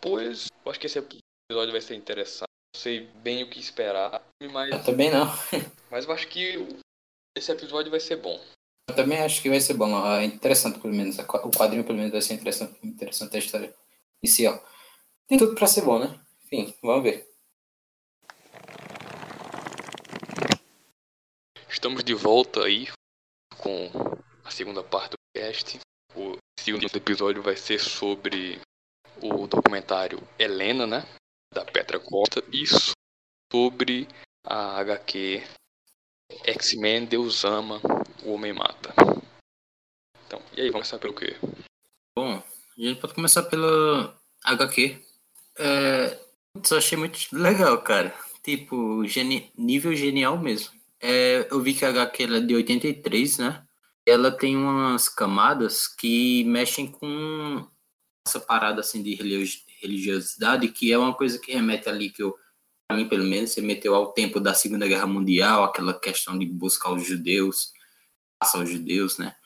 Pois, 0.00 0.48
eu 0.64 0.70
acho 0.70 0.80
que 0.80 0.86
esse 0.86 0.98
episódio 0.98 1.72
vai 1.72 1.82
ser 1.82 1.96
interessante. 1.96 2.48
Não 2.74 2.80
sei 2.80 3.00
bem 3.22 3.42
o 3.42 3.50
que 3.50 3.60
esperar, 3.60 4.22
mas. 4.50 4.72
Eu 4.72 4.82
também 4.82 5.10
não. 5.10 5.26
mas 5.90 6.06
eu 6.06 6.12
acho 6.12 6.26
que 6.28 6.54
esse 7.36 7.52
episódio 7.52 7.90
vai 7.90 8.00
ser 8.00 8.16
bom. 8.16 8.42
Eu 8.88 8.96
também 8.96 9.18
acho 9.18 9.42
que 9.42 9.50
vai 9.50 9.60
ser 9.60 9.74
bom. 9.74 10.02
É 10.16 10.24
interessante, 10.24 10.80
pelo 10.80 10.94
menos. 10.94 11.18
O 11.18 11.50
quadrinho, 11.50 11.84
pelo 11.84 11.98
menos, 11.98 12.12
vai 12.12 12.22
ser 12.22 12.32
interessante, 12.32 12.78
interessante 12.82 13.36
a 13.36 13.38
história 13.38 13.74
inicial. 14.22 14.66
Tem 15.26 15.36
tudo 15.36 15.54
pra 15.54 15.66
ser 15.66 15.82
bom, 15.82 15.98
né? 15.98 16.18
Enfim, 16.46 16.74
vamos 16.82 17.02
ver. 17.02 17.28
Estamos 21.68 22.02
de 22.02 22.14
volta 22.14 22.64
aí 22.64 22.88
com 23.58 23.90
a 24.42 24.50
segunda 24.50 24.82
parte 24.82 25.17
do 25.38 25.42
cast. 25.42 25.78
O 26.16 26.36
segundo 26.58 26.84
episódio 26.84 27.42
vai 27.42 27.56
ser 27.56 27.78
sobre 27.78 28.60
o 29.22 29.46
documentário 29.46 30.20
Helena, 30.38 30.86
né? 30.86 31.06
Da 31.54 31.64
Petra 31.64 32.00
Costa. 32.00 32.42
E 32.52 32.64
sobre 33.52 34.08
a 34.44 34.78
HQ 34.80 35.42
X-Men 36.44 37.06
Deus 37.06 37.44
Ama, 37.44 37.80
o 38.24 38.32
Homem 38.32 38.52
Mata. 38.52 38.92
Então, 40.26 40.42
e 40.56 40.60
aí, 40.60 40.70
vamos 40.70 40.90
começar 40.90 40.98
pelo 40.98 41.14
quê? 41.14 41.36
Bom, 42.16 42.42
a 42.42 42.80
gente 42.80 43.00
pode 43.00 43.14
começar 43.14 43.44
pela 43.44 44.18
HQ. 44.44 45.00
É, 45.58 46.20
eu 46.70 46.76
achei 46.76 46.98
muito 46.98 47.18
legal, 47.32 47.80
cara. 47.82 48.14
Tipo, 48.42 49.06
geni 49.06 49.50
nível 49.56 49.94
genial 49.94 50.38
mesmo. 50.38 50.76
É, 51.00 51.46
eu 51.50 51.62
vi 51.62 51.74
que 51.74 51.84
a 51.84 51.90
HQ 51.90 52.24
é 52.24 52.40
de 52.40 52.54
83, 52.54 53.38
né? 53.38 53.67
Ela 54.08 54.30
tem 54.30 54.56
umas 54.56 55.08
camadas 55.08 55.86
que 55.86 56.44
mexem 56.44 56.90
com 56.90 57.66
essa 58.26 58.40
parada 58.40 58.80
assim 58.80 59.02
de 59.02 59.14
religiosidade, 59.80 60.68
que 60.68 60.92
é 60.92 60.98
uma 60.98 61.14
coisa 61.14 61.38
que 61.38 61.52
remete 61.52 61.88
ali 61.88 62.10
que 62.10 62.22
eu 62.22 62.36
para 62.88 62.96
mim 62.96 63.06
pelo 63.06 63.24
menos, 63.24 63.50
se 63.50 63.60
meteu 63.60 63.94
ao 63.94 64.12
tempo 64.12 64.40
da 64.40 64.54
Segunda 64.54 64.88
Guerra 64.88 65.06
Mundial, 65.06 65.62
aquela 65.62 65.92
questão 65.92 66.38
de 66.38 66.46
buscar 66.46 66.90
os 66.90 67.06
judeus, 67.06 67.74
passar 68.40 68.62
os 68.62 68.70
judeus, 68.70 69.18
né? 69.18 69.36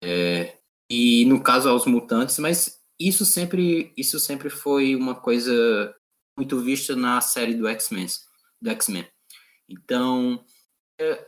É, 0.00 0.58
e 0.88 1.24
no 1.24 1.42
caso 1.42 1.68
aos 1.68 1.86
mutantes, 1.86 2.38
mas 2.38 2.80
isso 2.98 3.24
sempre, 3.24 3.92
isso 3.96 4.20
sempre 4.20 4.48
foi 4.48 4.94
uma 4.94 5.16
coisa 5.16 5.92
muito 6.36 6.60
vista 6.60 6.94
na 6.94 7.20
série 7.20 7.54
do 7.54 7.66
X-Men, 7.66 8.06
do 8.62 8.70
X-Men. 8.70 9.08
Então, 9.68 10.44
é, 11.00 11.26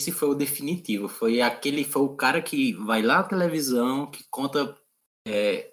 esse 0.00 0.10
foi 0.10 0.30
o 0.30 0.34
definitivo, 0.34 1.08
foi 1.08 1.40
aquele, 1.40 1.84
foi 1.84 2.02
o 2.02 2.16
cara 2.16 2.40
que 2.40 2.72
vai 2.72 3.02
lá 3.02 3.18
na 3.18 3.24
televisão, 3.24 4.10
que 4.10 4.24
conta 4.30 4.76
é, 5.28 5.70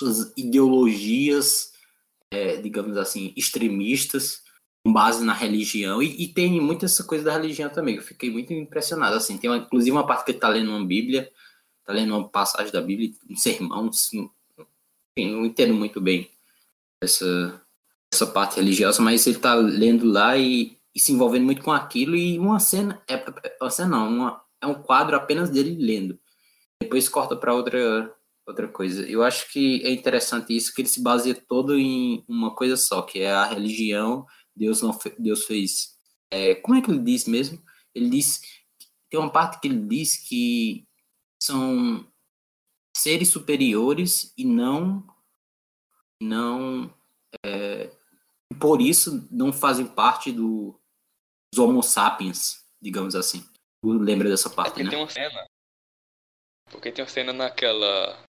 suas 0.00 0.32
ideologias, 0.36 1.72
é, 2.32 2.56
digamos 2.56 2.96
assim, 2.96 3.32
extremistas, 3.36 4.42
com 4.84 4.92
base 4.92 5.24
na 5.24 5.32
religião, 5.32 6.02
e, 6.02 6.24
e, 6.24 6.28
tem 6.28 6.60
muita 6.60 6.86
essa 6.86 7.04
coisa 7.04 7.24
da 7.24 7.32
religião 7.32 7.70
também, 7.70 7.96
eu 7.96 8.02
fiquei 8.02 8.30
muito 8.30 8.52
impressionado, 8.52 9.14
assim, 9.14 9.38
tem 9.38 9.48
uma, 9.48 9.58
inclusive 9.58 9.92
uma 9.92 10.06
parte 10.06 10.24
que 10.24 10.32
ele 10.32 10.38
tá 10.38 10.48
lendo 10.48 10.70
uma 10.70 10.84
bíblia, 10.84 11.30
tá 11.84 11.92
lendo 11.92 12.16
uma 12.16 12.28
passagem 12.28 12.72
da 12.72 12.80
bíblia, 12.80 13.12
um 13.28 13.36
sermão, 13.36 13.88
enfim, 13.88 14.30
não 15.32 15.44
entendo 15.44 15.74
muito 15.74 16.00
bem 16.00 16.30
essa, 17.02 17.62
essa 18.12 18.26
parte 18.26 18.56
religiosa, 18.56 19.02
mas 19.02 19.26
ele 19.26 19.38
tá 19.38 19.54
lendo 19.54 20.06
lá 20.06 20.36
e, 20.36 20.79
e 20.94 21.00
se 21.00 21.12
envolvendo 21.12 21.44
muito 21.44 21.62
com 21.62 21.72
aquilo, 21.72 22.16
e 22.16 22.38
uma 22.38 22.58
cena, 22.58 23.02
é, 23.08 23.24
uma 23.60 23.70
cena 23.70 23.88
não, 23.88 24.08
uma, 24.08 24.42
é 24.60 24.66
um 24.66 24.74
quadro 24.74 25.16
apenas 25.16 25.50
dele 25.50 25.76
lendo, 25.78 26.18
depois 26.80 27.08
corta 27.08 27.36
para 27.36 27.54
outra 27.54 28.14
outra 28.46 28.68
coisa. 28.68 29.08
Eu 29.08 29.22
acho 29.22 29.50
que 29.52 29.80
é 29.84 29.92
interessante 29.92 30.56
isso, 30.56 30.74
que 30.74 30.82
ele 30.82 30.88
se 30.88 31.00
baseia 31.02 31.34
todo 31.34 31.78
em 31.78 32.24
uma 32.28 32.54
coisa 32.54 32.76
só, 32.76 33.02
que 33.02 33.20
é 33.20 33.30
a 33.30 33.44
religião 33.44 34.26
Deus 34.54 34.82
não 34.82 34.96
Deus 35.18 35.44
fez. 35.44 35.96
É, 36.30 36.54
como 36.56 36.76
é 36.76 36.82
que 36.82 36.90
ele 36.90 37.00
diz 37.00 37.26
mesmo? 37.26 37.62
Ele 37.94 38.10
diz 38.10 38.40
tem 39.08 39.18
uma 39.18 39.30
parte 39.30 39.60
que 39.60 39.68
ele 39.68 39.80
diz 39.86 40.16
que 40.16 40.86
são 41.40 42.06
seres 42.96 43.28
superiores 43.28 44.32
e 44.36 44.44
não 44.44 45.06
não 46.20 46.92
é, 47.44 47.90
por 48.60 48.80
isso 48.80 49.26
não 49.30 49.52
fazem 49.52 49.86
parte 49.86 50.30
do, 50.30 50.78
dos 51.52 51.58
Homo 51.58 51.82
sapiens, 51.82 52.64
digamos 52.80 53.14
assim. 53.14 53.48
Lembra 53.82 54.28
dessa 54.28 54.50
parte, 54.50 54.72
porque 54.72 54.84
né? 54.84 54.90
Tem 54.90 54.98
uma 54.98 55.10
cena. 55.10 55.46
Porque 56.70 56.92
tem 56.92 57.04
uma 57.04 57.10
cena 57.10 57.32
naquela 57.32 58.24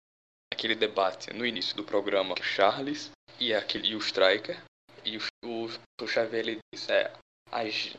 aquele 0.53 0.75
debate 0.75 1.33
no 1.33 1.47
início 1.47 1.77
do 1.77 1.85
programa, 1.85 2.35
Charles 2.43 3.11
e 3.39 3.55
aquele 3.55 3.89
e 3.89 3.95
o 3.95 3.99
Striker 3.99 4.63
e 5.05 5.17
o, 5.17 5.21
o, 5.45 5.67
o 6.03 6.07
Xavier 6.07 6.47
ele 6.47 6.59
diz, 6.73 6.89
é, 6.89 7.13
age 7.51 7.99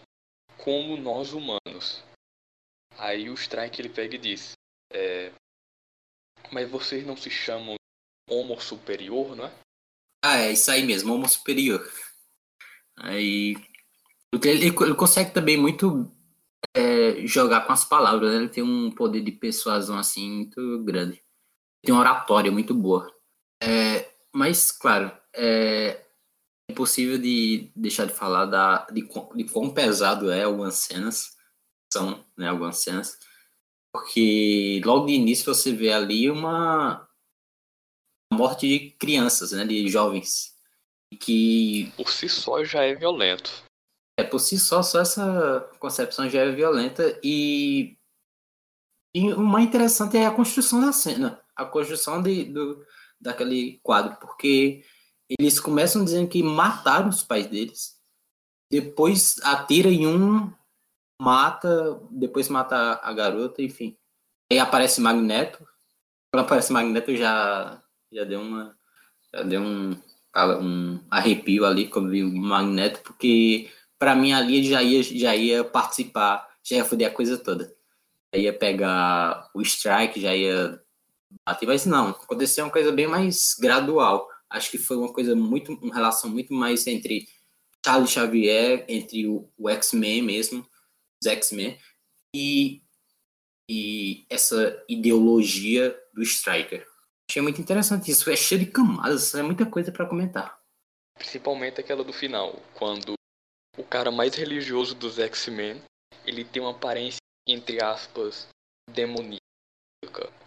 como 0.58 0.98
nós 0.98 1.34
humanos. 1.34 2.04
Aí 2.98 3.30
o 3.30 3.34
Strike 3.34 3.82
ele 3.82 3.90
pega 3.90 4.16
e 4.16 4.20
diz, 4.20 4.54
é, 4.92 5.32
mas 6.52 6.70
vocês 6.70 7.06
não 7.06 7.18
se 7.18 7.30
chamam 7.30 7.76
Homo 8.30 8.60
Superior, 8.62 9.36
não 9.36 9.46
é? 9.46 9.54
Ah, 10.24 10.38
é 10.38 10.52
isso 10.52 10.70
aí 10.70 10.84
mesmo, 10.84 11.14
Homo 11.14 11.28
Superior. 11.28 11.82
Aí 12.98 13.56
ele, 14.34 14.68
ele 14.68 14.96
consegue 14.96 15.32
também 15.34 15.58
muito 15.58 16.12
é, 16.76 17.26
jogar 17.26 17.66
com 17.66 17.74
as 17.74 17.84
palavras, 17.84 18.32
né? 18.32 18.38
ele 18.38 18.50
tem 18.50 18.64
um 18.64 18.92
poder 18.92 19.22
de 19.22 19.32
persuasão 19.32 19.98
assim 19.98 20.30
muito 20.30 20.84
grande. 20.84 21.24
Tem 21.84 21.94
uma 21.94 22.02
oratória 22.02 22.52
muito 22.52 22.74
boa. 22.74 23.12
É, 23.62 24.10
mas, 24.34 24.72
claro, 24.72 25.12
é, 25.36 26.06
impossível 26.70 27.18
de 27.18 27.72
deixar 27.76 28.06
de 28.06 28.14
falar 28.14 28.46
da, 28.46 28.86
de, 28.88 29.02
de 29.36 29.44
quão 29.46 29.74
pesado 29.74 30.32
é 30.32 30.44
algumas 30.44 30.76
cenas, 30.76 31.36
são 31.92 32.26
né, 32.38 32.48
algumas 32.48 32.78
cenas, 32.78 33.18
porque 33.94 34.82
logo 34.86 35.08
de 35.08 35.14
início 35.14 35.54
você 35.54 35.74
vê 35.74 35.92
ali 35.92 36.30
uma 36.30 37.08
morte 38.34 38.68
de 38.68 38.92
crianças, 38.92 39.52
né, 39.52 39.66
de 39.66 39.88
jovens, 39.90 40.56
que 41.20 41.92
por 41.98 42.10
si 42.10 42.30
só 42.30 42.64
já 42.64 42.84
é 42.84 42.96
violento. 42.96 43.64
É, 44.18 44.24
por 44.24 44.40
si 44.40 44.60
só, 44.60 44.84
só 44.84 45.00
essa 45.00 45.70
concepção 45.80 46.30
já 46.30 46.42
é 46.42 46.52
violenta 46.52 47.20
e, 47.24 47.98
e 49.16 49.34
mais 49.36 49.66
interessante 49.66 50.18
é 50.18 50.26
a 50.26 50.34
construção 50.34 50.82
da 50.82 50.92
cena, 50.92 51.42
a 51.56 51.66
construção 51.66 52.22
de, 52.22 52.46
do, 52.46 52.86
daquele 53.20 53.80
quadro, 53.82 54.18
porque 54.20 54.84
eles 55.40 55.60
começam 55.60 56.04
dizendo 56.04 56.28
que 56.28 56.44
mataram 56.44 57.10
os 57.10 57.24
pais 57.24 57.48
deles, 57.48 57.98
depois 58.70 59.38
atira 59.44 59.90
em 59.90 60.06
um, 60.08 60.52
mata, 61.22 62.02
depois 62.10 62.50
mata 62.50 63.00
a 63.04 63.14
garota, 63.14 63.62
enfim. 63.62 63.96
Aí 64.52 64.58
aparece 64.58 65.00
Magneto. 65.00 65.60
Quando 66.32 66.46
aparece 66.46 66.74
Magneto 66.74 67.16
já 67.16 67.82
já 68.12 68.24
deu 68.24 68.42
uma 68.42 68.76
já 69.34 69.44
deu 69.44 69.62
um, 69.62 69.96
um 70.62 71.00
arrepio 71.10 71.66
ali 71.66 71.88
quando 71.88 72.10
vi 72.10 72.24
o 72.24 72.32
Magneto, 72.36 73.02
porque 73.04 73.70
para 74.02 74.16
mim 74.16 74.34
ali 74.34 74.68
já 74.68 74.82
ia 74.82 75.04
já 75.04 75.36
ia 75.36 75.64
participar, 75.64 76.50
já 76.64 76.78
ia 76.78 76.86
foder 76.86 77.08
a 77.08 77.14
coisa 77.14 77.38
toda. 77.38 77.72
Já 78.34 78.42
ia 78.42 78.52
pegar 78.52 79.48
o 79.54 79.62
strike, 79.62 80.20
já 80.20 80.36
ia 80.36 80.82
bater, 81.46 81.68
mas 81.68 81.86
não, 81.86 82.10
aconteceu 82.10 82.66
uma 82.66 82.72
coisa 82.72 82.92
bem 82.92 83.06
mais 83.06 83.56
gradual. 83.60 84.28
Acho 84.50 84.72
que 84.72 84.80
foi 84.80 84.98
uma 84.98 85.14
coisa 85.14 85.36
muito, 85.36 85.74
uma 85.74 85.94
relação 85.94 86.32
muito 86.32 86.52
mais 86.52 86.88
entre 86.88 87.28
Charles 87.86 88.10
Xavier, 88.10 88.86
entre 88.88 89.28
o, 89.28 89.48
o 89.56 89.70
X-Men 89.70 90.24
mesmo, 90.24 90.66
os 91.24 91.32
X-Men, 91.32 91.78
e, 92.36 92.82
e 93.70 94.26
essa 94.32 94.84
ideologia 94.90 95.96
do 96.12 96.24
Striker. 96.24 96.88
Achei 97.30 97.42
muito 97.44 97.62
interessante 97.62 98.10
isso, 98.10 98.32
é 98.32 98.36
cheio 98.36 98.62
de 98.62 98.72
camadas, 98.72 99.36
é 99.36 99.44
muita 99.44 99.68
coisa 99.68 99.92
para 99.92 100.08
comentar. 100.08 100.60
Principalmente 101.20 101.80
aquela 101.80 102.04
do 102.04 102.12
final, 102.12 102.60
quando 102.74 103.14
o 103.78 103.84
cara 103.84 104.12
mais 104.12 104.36
religioso 104.36 104.96
dos 104.96 105.20
X-Men, 105.20 105.82
ele 106.26 106.44
tem 106.44 106.62
uma 106.62 106.72
aparência, 106.72 107.20
entre 107.48 107.84
aspas, 107.84 108.48
demoníaca, 108.90 109.40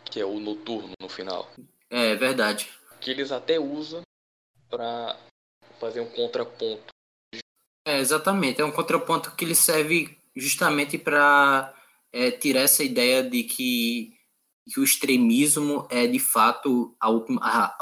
que 0.05 0.21
é 0.21 0.25
o 0.25 0.39
Noturno 0.39 0.93
no 1.01 1.09
final. 1.09 1.51
É 1.91 2.15
verdade. 2.15 2.69
Que 3.01 3.11
eles 3.11 3.33
até 3.33 3.59
usam 3.59 4.03
para 4.69 5.19
fazer 5.79 6.01
um 6.01 6.11
contraponto. 6.11 6.93
É, 7.87 7.99
exatamente, 7.99 8.61
é 8.61 8.65
um 8.65 8.73
contraponto 8.73 9.35
que 9.37 9.45
ele 9.45 9.55
serve 9.55 10.19
justamente 10.35 10.97
para 10.97 11.75
é, 12.13 12.31
tirar 12.31 12.63
essa 12.63 12.83
ideia 12.83 13.23
de 13.23 13.45
que, 13.45 14.17
que, 14.73 14.81
o 14.81 14.85
extremismo 14.85 15.87
é 15.91 16.07
de 16.07 16.19
fato 16.19 16.97
a, 16.99 17.11
última, 17.11 17.41
a, 17.43 17.77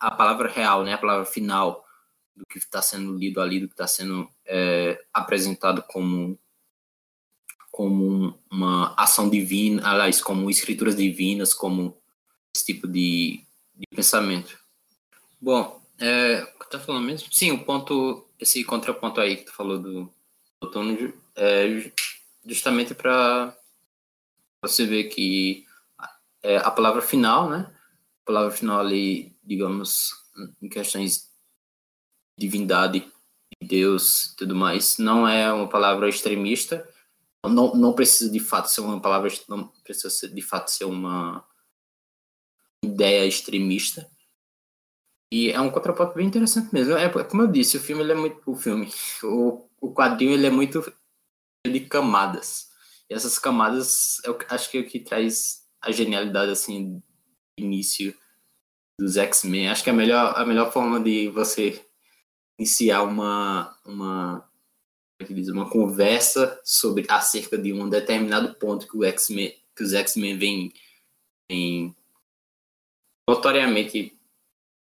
a 0.00 0.10
palavra 0.10 0.48
real, 0.48 0.84
né? 0.84 0.92
a 0.92 0.98
palavra 0.98 1.24
final 1.24 1.84
do 2.36 2.44
que 2.46 2.58
está 2.58 2.82
sendo 2.82 3.16
lido 3.16 3.40
ali, 3.40 3.60
do 3.60 3.68
que 3.68 3.74
está 3.74 3.86
sendo 3.86 4.28
é, 4.48 5.04
apresentado 5.12 5.82
como 5.82 6.38
como 7.70 8.36
uma 8.50 8.92
ação 8.96 9.30
divina, 9.30 9.88
aliás, 9.88 10.20
como 10.20 10.50
escrituras 10.50 10.96
divinas, 10.96 11.54
como 11.54 11.96
esse 12.52 12.66
tipo 12.66 12.88
de, 12.88 13.46
de 13.72 13.86
pensamento. 13.94 14.58
Bom, 15.40 15.80
é, 16.00 16.40
tá 16.68 16.80
falando 16.80 17.06
mesmo? 17.06 17.32
Sim, 17.32 17.52
o 17.52 17.64
ponto, 17.64 18.26
esse 18.40 18.64
contraponto 18.64 19.20
aí 19.20 19.36
que 19.36 19.44
tu 19.44 19.52
falou 19.52 19.78
do 19.78 20.12
outono 20.60 21.12
é 21.36 21.92
justamente 22.44 22.94
para 22.94 23.56
você 24.60 24.84
ver 24.84 25.04
que 25.04 25.64
é, 26.42 26.56
a 26.56 26.70
palavra 26.70 27.00
final, 27.00 27.48
né? 27.48 27.72
A 28.22 28.26
palavra 28.26 28.50
final 28.50 28.80
ali, 28.80 29.36
digamos, 29.42 30.12
em 30.60 30.68
questões 30.68 31.30
de 32.36 32.46
divindade, 32.46 33.00
de 33.00 33.12
Deus 33.62 34.26
e 34.26 34.36
tudo 34.36 34.54
mais, 34.54 34.98
não 34.98 35.26
é 35.26 35.52
uma 35.52 35.68
palavra 35.68 36.08
extremista, 36.08 36.88
não, 37.44 37.74
não 37.74 37.92
precisa 37.92 38.30
de 38.30 38.40
fato 38.40 38.68
ser 38.68 38.80
uma 38.80 39.00
palavra, 39.00 39.30
não 39.48 39.68
precisa 39.84 40.28
de 40.28 40.42
fato 40.42 40.70
ser 40.70 40.84
uma 40.84 41.44
ideia 42.84 43.26
extremista. 43.26 44.10
E 45.32 45.50
é 45.50 45.60
um 45.60 45.70
contraponto 45.70 46.14
bem 46.14 46.26
interessante 46.26 46.72
mesmo. 46.72 46.94
É, 46.94 47.08
como 47.24 47.42
eu 47.42 47.46
disse, 47.48 47.76
o 47.76 47.80
filme 47.80 48.02
ele 48.02 48.12
é 48.12 48.14
muito. 48.14 48.40
O 48.50 48.56
filme. 48.56 48.90
O, 49.22 49.68
o 49.80 49.92
quadrinho 49.92 50.32
ele 50.32 50.46
é 50.46 50.50
muito 50.50 50.80
de 51.66 51.80
camadas. 51.80 52.68
E 53.10 53.14
essas 53.14 53.38
camadas 53.38 54.20
eu 54.24 54.38
acho 54.48 54.70
que 54.70 54.78
é 54.78 54.80
o 54.80 54.86
que 54.86 55.00
traz 55.00 55.66
a 55.82 55.90
genialidade 55.90 56.50
assim 56.50 56.94
do 56.94 57.02
início 57.58 58.14
dos 58.98 59.16
X-Men. 59.16 59.68
Acho 59.68 59.84
que 59.84 59.90
é 59.90 59.92
a 59.92 59.96
melhor, 59.96 60.34
a 60.36 60.46
melhor 60.46 60.72
forma 60.72 60.98
de 60.98 61.28
você 61.28 61.84
iniciar 62.58 63.02
uma, 63.02 63.78
uma 63.84 64.48
diz, 65.30 65.48
uma 65.48 65.68
conversa 65.70 66.60
sobre 66.64 67.06
acerca 67.08 67.56
de 67.56 67.72
um 67.72 67.88
determinado 67.88 68.54
ponto 68.54 68.86
que 68.86 68.96
o 68.96 69.04
X-Men 69.04 69.54
que 69.74 69.82
os 69.84 69.92
X-Men 69.92 70.36
vêm 70.36 70.72
vem 71.50 71.96
notoriamente 73.28 74.16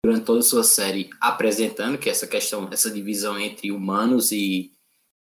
durante 0.05 0.25
toda 0.25 0.41
a 0.41 0.43
sua 0.43 0.63
série 0.63 1.11
apresentando 1.21 1.99
que 1.99 2.09
é 2.09 2.13
essa 2.13 2.27
questão 2.27 2.69
essa 2.73 2.91
divisão 2.91 3.39
entre 3.39 3.73
humanos 3.73 4.31
e 4.33 4.73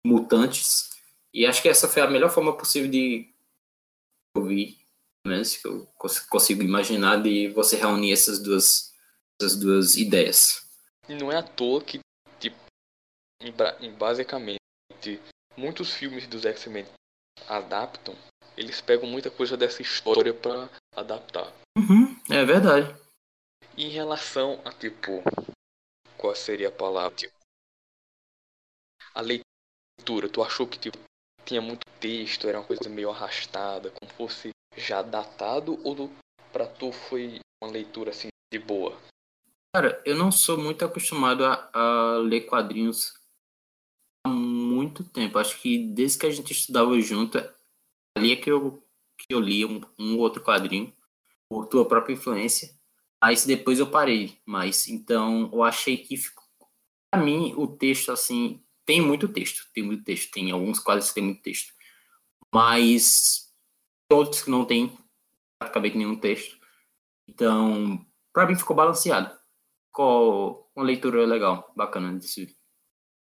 mutantes. 0.06 0.90
E 1.34 1.44
acho 1.44 1.60
que 1.60 1.68
essa 1.68 1.88
foi 1.88 2.02
a 2.02 2.10
melhor 2.10 2.30
forma 2.30 2.56
possível 2.56 2.88
de 2.88 3.28
ouvir 4.36 4.78
menos 5.26 5.56
que 5.56 5.66
eu 5.66 5.86
consigo 6.28 6.62
imaginar 6.62 7.20
de 7.20 7.48
você 7.48 7.76
reunir 7.76 8.12
essas 8.12 8.38
duas 8.38 8.94
essas 9.38 9.56
duas 9.56 9.96
ideias. 9.96 10.64
E 11.08 11.14
não 11.14 11.30
é 11.30 11.36
à 11.36 11.42
toa 11.42 11.82
que 11.82 12.00
basicamente 13.98 14.58
muitos 15.56 15.92
filmes 15.92 16.26
dos 16.26 16.44
X-Men 16.44 16.86
adaptam, 17.48 18.14
eles 18.56 18.80
pegam 18.80 19.08
muita 19.08 19.30
coisa 19.30 19.56
dessa 19.56 19.82
história 19.82 20.32
para 20.32 20.68
adaptar. 20.94 21.52
Uhum, 21.76 22.16
é 22.30 22.44
verdade. 22.44 22.94
E 23.76 23.84
em 23.84 23.90
relação 23.90 24.60
a 24.64 24.72
tipo, 24.72 25.22
qual 26.16 26.34
seria 26.34 26.68
a 26.68 26.72
palavra? 26.72 27.14
Tipo, 27.14 27.34
a 29.14 29.20
leitura, 29.20 30.28
tu 30.28 30.42
achou 30.42 30.66
que 30.66 30.78
tipo, 30.78 30.98
tinha 31.44 31.60
muito 31.60 31.86
texto, 32.00 32.48
era 32.48 32.58
uma 32.58 32.66
coisa 32.66 32.88
meio 32.88 33.10
arrastada, 33.10 33.90
como 33.90 34.10
fosse 34.12 34.50
já 34.76 35.02
datado, 35.02 35.78
ou 35.84 36.10
para 36.52 36.66
tu 36.66 36.92
foi 36.92 37.40
uma 37.62 37.70
leitura 37.70 38.10
assim 38.10 38.28
de 38.52 38.58
boa? 38.58 38.96
Cara, 39.74 40.02
eu 40.06 40.16
não 40.16 40.32
sou 40.32 40.56
muito 40.56 40.84
acostumado 40.84 41.44
a, 41.44 41.70
a 41.72 42.18
ler 42.18 42.42
quadrinhos 42.42 43.12
muito 44.26 45.04
tempo. 45.04 45.38
Acho 45.38 45.60
que 45.60 45.78
desde 45.78 46.18
que 46.18 46.26
a 46.26 46.30
gente 46.30 46.52
estudava 46.52 46.98
junto, 47.00 47.38
ali 48.16 48.32
é 48.32 48.36
que 48.36 48.50
eu, 48.50 48.82
que 49.18 49.34
eu 49.34 49.40
li 49.40 49.64
um, 49.64 49.80
um 49.98 50.18
outro 50.18 50.42
quadrinho, 50.42 50.92
por 51.48 51.66
tua 51.66 51.86
própria 51.86 52.14
influência. 52.14 52.74
Mas 53.22 53.46
depois 53.46 53.78
eu 53.78 53.90
parei. 53.90 54.38
Mas 54.44 54.88
então 54.88 55.50
eu 55.52 55.62
achei 55.62 55.96
que 55.96 56.16
ficou. 56.16 56.44
Pra 57.10 57.22
mim, 57.22 57.54
o 57.56 57.66
texto, 57.66 58.12
assim, 58.12 58.62
tem 58.84 59.00
muito 59.00 59.28
texto. 59.28 59.68
Tem 59.72 59.82
muito 59.82 60.04
texto. 60.04 60.30
Tem 60.32 60.50
alguns 60.50 60.78
quadros 60.78 61.08
que 61.08 61.14
tem 61.14 61.24
muito 61.24 61.42
texto. 61.42 61.72
Mas 62.52 63.52
outros 64.12 64.42
que 64.42 64.50
não 64.50 64.64
tem 64.64 64.96
praticamente 65.58 65.96
nenhum 65.96 66.16
texto. 66.16 66.58
Então, 67.28 68.04
para 68.32 68.46
mim 68.46 68.56
ficou 68.56 68.76
balanceado. 68.76 69.36
Ficou 69.88 70.70
uma 70.76 70.84
leitura 70.84 71.24
legal, 71.24 71.72
bacana 71.74 72.18
de 72.18 72.55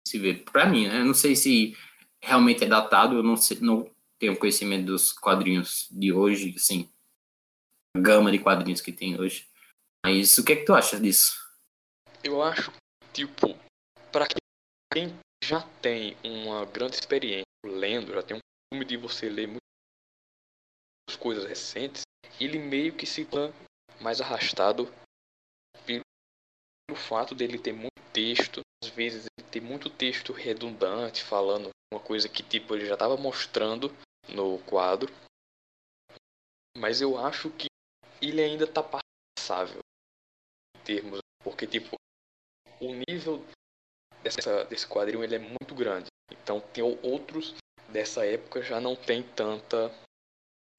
se 0.08 0.20
vê 0.20 0.34
para 0.34 0.70
mim, 0.70 0.88
né? 0.88 1.02
Eu 1.02 1.06
não 1.06 1.14
sei 1.14 1.36
se 1.36 1.76
realmente 2.22 2.64
é 2.64 2.68
datado, 2.68 3.16
eu 3.16 3.24
não 3.24 3.36
sei, 3.36 3.60
não 3.60 3.90
tenho 4.20 4.38
conhecimento 4.38 4.86
dos 4.86 5.12
quadrinhos 5.12 5.88
de 5.92 6.12
hoje, 6.12 6.54
assim, 6.56 6.90
a 7.96 8.00
gama 8.00 8.32
de 8.32 8.40
quadrinhos 8.40 8.82
que 8.82 8.92
tem 8.92 9.20
hoje. 9.20 9.48
Mas 10.06 10.38
o 10.38 10.44
que 10.44 10.54
é 10.54 10.56
que 10.56 10.66
tu 10.66 10.74
acha 10.74 11.00
disso? 11.00 11.44
Eu 12.24 12.42
acho, 12.42 12.72
tipo, 13.14 13.56
para 14.12 14.28
quem 14.94 15.14
já 15.44 15.62
tem 15.82 16.16
uma 16.24 16.66
grande 16.66 16.96
experiência 16.96 17.46
lendo, 17.66 18.14
já 18.14 18.24
tem 18.24 18.38
um 18.38 18.40
filme 18.72 18.86
de 18.86 18.98
você 18.98 19.30
ler 19.30 19.48
muitas 19.48 19.62
coisas 21.20 21.46
recentes, 21.46 22.04
ele 22.40 22.60
meio 22.60 22.94
que 22.94 23.06
se 23.06 23.26
torna 23.26 23.54
mais 24.02 24.22
arrastado 24.22 24.92
pelo 26.96 26.98
fato 26.98 27.36
dele 27.36 27.60
ter 27.60 27.74
muito 27.74 28.02
texto, 28.14 28.62
às 28.82 28.90
vezes 28.90 29.26
ele 29.38 29.48
tem 29.50 29.62
muito 29.62 29.90
texto 29.90 30.32
redundante 30.32 31.22
falando 31.22 31.70
uma 31.94 32.00
coisa 32.00 32.30
que 32.30 32.42
tipo 32.42 32.74
ele 32.74 32.86
já 32.86 32.94
estava 32.94 33.18
mostrando 33.18 33.90
no 34.30 34.58
quadro. 34.60 35.14
Mas 36.78 37.02
eu 37.02 37.18
acho 37.18 37.50
que 37.52 37.68
ele 38.22 38.42
ainda 38.42 38.64
está 38.64 38.82
passável 38.82 39.80
em 40.78 40.84
termos, 40.84 41.20
porque 41.44 41.68
tipo 41.68 41.96
o 42.80 42.94
nível 43.10 43.46
dessa, 44.24 44.64
desse 44.66 44.88
quadrinho 44.88 45.24
ele 45.24 45.36
é 45.36 45.40
muito 45.40 45.76
grande. 45.76 46.08
Então 46.32 46.62
tem 46.62 46.84
outros 46.84 47.56
dessa 47.90 48.26
época 48.26 48.62
já 48.62 48.80
não 48.80 48.96
tem 48.96 49.22
tanta 49.22 49.92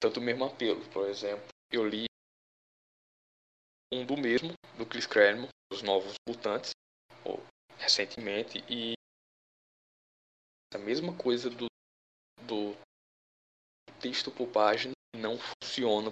tanto 0.01 0.19
mesmo 0.19 0.45
apelo. 0.45 0.83
Por 0.89 1.07
exemplo, 1.07 1.47
eu 1.71 1.87
li 1.87 2.05
um 3.93 4.05
do 4.05 4.17
mesmo, 4.17 4.53
do 4.77 4.85
Chris 4.85 5.07
Claremont, 5.07 5.49
Os 5.71 5.81
Novos 5.81 6.13
Mutantes, 6.27 6.71
recentemente 7.77 8.63
e 8.69 8.93
a 10.73 10.77
mesma 10.77 11.15
coisa 11.15 11.49
do, 11.49 11.67
do 12.43 12.75
texto 14.01 14.29
por 14.31 14.47
página 14.47 14.93
não 15.15 15.37
funciona 15.37 16.11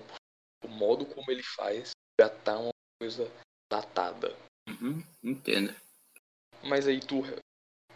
o 0.63 0.67
modo 0.67 1.05
como 1.05 1.29
ele 1.31 1.43
faz 1.43 1.91
já 2.19 2.29
tá 2.29 2.57
uma 2.57 2.71
coisa 2.99 3.29
datada. 3.69 4.35
Uhum, 4.69 5.03
entendo. 5.23 5.75
Mas 6.63 6.87
aí 6.87 6.99
tu, 6.99 7.21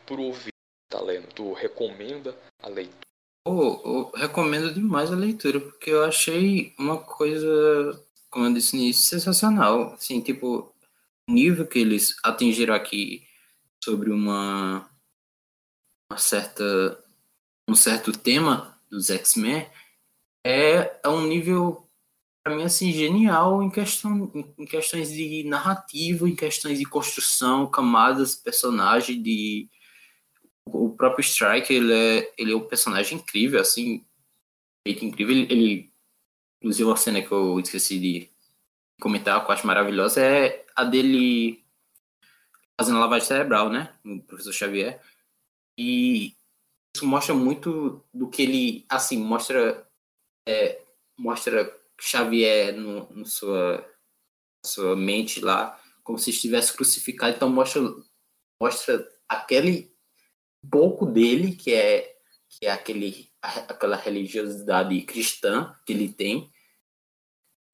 por 0.06 0.20
ouvir, 0.20 0.54
tá 0.92 1.02
lendo, 1.02 1.34
tu 1.34 1.54
recomenda 1.54 2.38
a 2.62 2.68
leitura? 2.68 3.00
Oh, 3.48 3.82
eu 3.86 4.12
recomendo 4.12 4.74
demais 4.74 5.12
a 5.12 5.16
leitura, 5.16 5.60
porque 5.60 5.90
eu 5.90 6.04
achei 6.04 6.76
uma 6.78 7.02
coisa, 7.02 7.48
como 8.30 8.46
eu 8.46 8.54
disse 8.54 8.76
no 8.76 8.84
início, 8.84 9.10
sensacional. 9.10 9.94
Assim, 9.94 10.22
tipo, 10.22 10.72
nível 11.30 11.66
que 11.68 11.80
eles 11.80 12.16
atingiram 12.24 12.74
aqui 12.74 13.24
sobre 13.84 14.12
uma, 14.12 14.90
uma 16.12 16.18
certa, 16.18 17.04
um 17.68 17.76
certo 17.76 18.12
tema 18.12 18.80
dos 18.90 19.10
X-Men 19.10 19.68
é, 20.46 21.00
é 21.04 21.10
um 21.10 21.26
nível 21.28 21.90
para 22.44 22.56
mim 22.56 22.64
assim 22.64 22.92
genial 22.92 23.62
em 23.62 23.70
questão 23.70 24.32
em 24.58 24.66
questões 24.66 25.12
de 25.12 25.44
narrativa, 25.44 26.28
em 26.28 26.36
questões 26.36 26.80
de 26.80 26.86
construção, 26.86 27.70
camadas, 27.70 28.36
personagem 28.36 29.22
de 29.22 29.70
o 30.66 30.96
próprio 30.96 31.22
Strike, 31.22 31.74
ele 31.74 31.94
é 31.94 32.34
ele 32.38 32.54
é 32.54 32.56
um 32.56 32.68
personagem 32.68 33.18
incrível 33.18 33.60
assim, 33.60 34.06
incrível, 34.86 35.36
ele, 35.36 35.48
ele 35.52 35.94
inclusive 36.62 36.90
uma 36.90 36.98
cena 36.98 37.22
que 37.22 37.32
eu 37.32 37.60
esqueci 37.60 38.00
de 38.00 38.30
comentar, 39.00 39.44
que 39.44 39.50
eu 39.50 39.54
acho 39.54 39.68
maravilhosa 39.68 40.22
é 40.22 40.66
a 40.80 40.84
dele 40.86 41.64
fazendo 42.80 43.00
lavagem 43.00 43.28
cerebral, 43.28 43.70
né, 43.70 43.94
o 44.06 44.22
professor 44.22 44.54
Xavier. 44.54 45.02
E 45.78 46.34
isso 46.96 47.06
mostra 47.06 47.36
muito 47.36 48.04
do 48.14 48.30
que 48.30 48.42
ele 48.42 48.86
assim 48.90 49.18
mostra 49.18 49.86
é, 50.48 50.82
mostra 51.18 51.78
Xavier 52.00 52.74
no, 52.74 53.10
no 53.12 53.26
sua, 53.26 53.86
sua 54.66 54.96
mente 54.96 55.42
lá, 55.42 55.80
como 56.02 56.18
se 56.18 56.30
estivesse 56.30 56.74
crucificado. 56.74 57.36
Então 57.36 57.50
mostra, 57.50 57.82
mostra 58.62 59.08
aquele 59.28 59.94
pouco 60.72 61.06
dele, 61.06 61.56
que 61.56 61.74
é, 61.74 62.18
que 62.48 62.66
é 62.66 62.72
aquele, 62.72 63.30
aquela 63.42 63.98
religiosidade 63.98 65.02
cristã 65.02 65.76
que 65.86 65.92
ele 65.92 66.12
tem, 66.12 66.50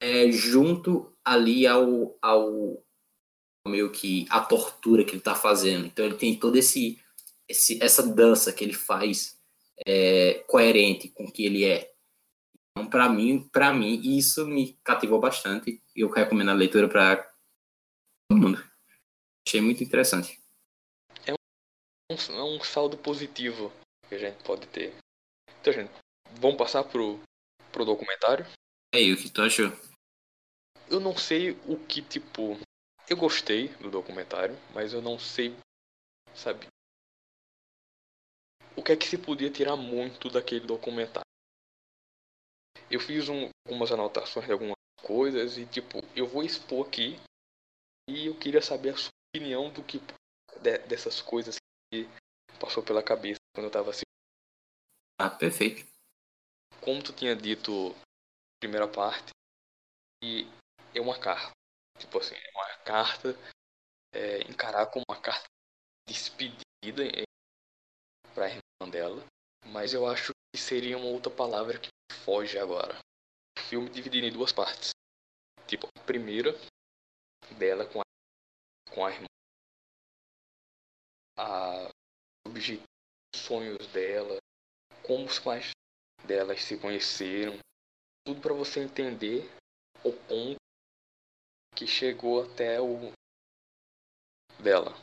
é, 0.00 0.30
junto 0.30 1.16
ali 1.24 1.66
ao, 1.66 2.18
ao 2.20 2.84
meio 3.66 3.90
que 3.90 4.26
a 4.30 4.40
tortura 4.40 5.04
que 5.04 5.10
ele 5.10 5.18
está 5.18 5.34
fazendo. 5.34 5.86
Então 5.86 6.04
ele 6.04 6.16
tem 6.16 6.38
todo 6.38 6.56
esse, 6.56 7.00
esse 7.48 7.82
essa 7.82 8.02
dança 8.02 8.52
que 8.52 8.64
ele 8.64 8.72
faz 8.72 9.38
é, 9.86 10.44
coerente 10.46 11.08
com 11.08 11.24
o 11.24 11.32
que 11.32 11.44
ele 11.44 11.64
é. 11.64 11.92
Então, 12.76 12.90
para 12.90 13.08
mim, 13.08 13.48
para 13.48 13.72
mim, 13.72 14.00
isso 14.02 14.46
me 14.46 14.74
cativou 14.84 15.18
bastante. 15.18 15.82
e 15.94 16.00
Eu 16.00 16.10
recomendo 16.10 16.50
a 16.50 16.54
leitura 16.54 16.88
para 16.88 17.16
todo 18.28 18.40
mundo. 18.40 18.62
Achei 19.46 19.60
muito 19.60 19.82
interessante. 19.82 20.38
É 21.26 21.32
um, 21.32 22.34
é 22.34 22.42
um 22.42 22.60
saldo 22.62 22.98
positivo 22.98 23.72
que 24.08 24.14
a 24.14 24.18
gente 24.18 24.42
pode 24.44 24.66
ter. 24.66 24.94
Então, 25.60 25.72
gente, 25.72 25.90
vamos 26.38 26.58
passar 26.58 26.84
pro, 26.84 27.18
pro 27.72 27.84
documentário? 27.84 28.46
E 28.94 28.98
aí, 28.98 29.12
o 29.12 29.16
que 29.16 29.30
tu 29.30 29.40
achou? 29.40 29.72
Eu 30.90 31.00
não 31.00 31.16
sei 31.16 31.52
o 31.66 31.78
que, 31.78 32.02
tipo. 32.02 32.58
Eu 33.08 33.16
gostei 33.16 33.68
do 33.76 33.90
documentário, 33.90 34.56
mas 34.74 34.92
eu 34.92 35.00
não 35.00 35.18
sei, 35.18 35.56
sabe? 36.34 36.66
O 38.76 38.82
que 38.82 38.92
é 38.92 38.96
que 38.96 39.06
se 39.06 39.16
podia 39.16 39.50
tirar 39.50 39.76
muito 39.76 40.28
daquele 40.28 40.66
documentário? 40.66 41.26
eu 42.90 43.00
fiz 43.00 43.28
um, 43.28 43.48
algumas 43.66 43.90
anotações 43.90 44.46
de 44.46 44.52
algumas 44.52 44.76
coisas 45.02 45.58
e 45.58 45.66
tipo, 45.66 45.98
eu 46.14 46.26
vou 46.26 46.42
expor 46.42 46.86
aqui 46.86 47.18
e 48.08 48.26
eu 48.26 48.38
queria 48.38 48.62
saber 48.62 48.90
a 48.90 48.96
sua 48.96 49.10
opinião 49.34 49.72
do 49.72 49.82
que 49.82 49.98
de, 50.60 50.78
dessas 50.86 51.20
coisas 51.20 51.56
que 51.92 52.08
passou 52.60 52.82
pela 52.82 53.02
cabeça 53.02 53.38
quando 53.54 53.66
eu 53.66 53.70
tava 53.70 53.90
assistindo. 53.90 54.06
Ah, 55.18 55.30
perfeito. 55.30 55.86
Como 56.80 57.02
tu 57.02 57.12
tinha 57.12 57.34
dito 57.34 57.94
primeira 58.60 58.86
parte, 58.86 59.32
e 60.22 60.46
é 60.94 61.00
uma 61.00 61.18
carta. 61.18 61.55
Tipo 61.98 62.18
assim, 62.18 62.34
é 62.34 62.50
uma 62.52 62.76
carta, 62.84 63.34
é, 64.12 64.40
encarar 64.42 64.86
como 64.86 65.04
uma 65.08 65.20
carta 65.20 65.46
de 66.08 66.14
despedida 66.14 67.04
para 68.34 68.46
a 68.46 68.48
irmã 68.48 68.90
dela. 68.90 69.24
Mas 69.66 69.92
eu 69.92 70.06
acho 70.06 70.32
que 70.54 70.60
seria 70.60 70.96
uma 70.96 71.06
outra 71.06 71.32
palavra 71.32 71.78
que 71.78 71.88
foge 72.24 72.58
agora. 72.58 72.98
O 73.58 73.60
filme 73.60 73.90
dividido 73.90 74.26
em 74.26 74.32
duas 74.32 74.52
partes. 74.52 74.90
Tipo, 75.66 75.88
a 75.88 76.04
primeira 76.04 76.52
dela 77.58 77.86
com 77.86 78.00
a, 78.00 78.92
com 78.92 79.04
a 79.04 79.10
irmã. 79.10 79.26
A 81.38 81.90
objetivos, 82.46 82.86
sonhos 83.34 83.86
dela, 83.88 84.36
como 85.02 85.26
os 85.26 85.38
pais 85.38 85.70
delas 86.24 86.62
se 86.62 86.78
conheceram. 86.78 87.58
Tudo 88.24 88.40
para 88.40 88.54
você 88.54 88.80
entender 88.80 89.48
o 90.04 90.12
ponto 90.12 90.65
que 91.76 91.86
chegou 91.86 92.42
até 92.42 92.80
o 92.80 93.12
dela. 94.58 94.94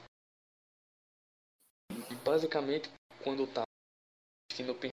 E 2.10 2.16
basicamente, 2.26 2.90
quando 3.24 3.48
assistindo, 4.52 4.72
eu 4.84 4.94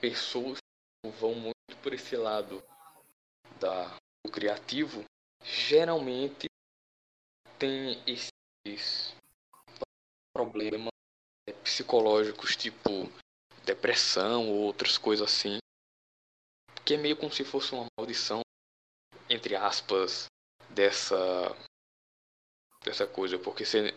pessoas 0.00 0.58
vão 1.18 1.34
muito 1.34 1.76
por 1.82 1.92
esse 1.92 2.16
lado 2.16 2.62
da, 3.58 3.88
do 4.24 4.32
criativo, 4.32 5.04
geralmente 5.42 6.46
tem 7.58 8.02
esses 8.06 9.14
problemas 10.32 10.90
psicológicos, 11.64 12.56
tipo 12.56 12.90
depressão 13.64 14.48
ou 14.48 14.60
outras 14.62 14.96
coisas 14.96 15.28
assim, 15.28 15.58
que 16.84 16.94
é 16.94 16.96
meio 16.96 17.16
como 17.16 17.32
se 17.32 17.44
fosse 17.44 17.72
uma 17.74 17.86
maldição, 17.98 18.40
entre 19.30 19.54
aspas, 19.56 20.26
dessa 20.68 21.56
dessa 22.84 23.06
coisa, 23.06 23.38
porque 23.38 23.64
você 23.64 23.94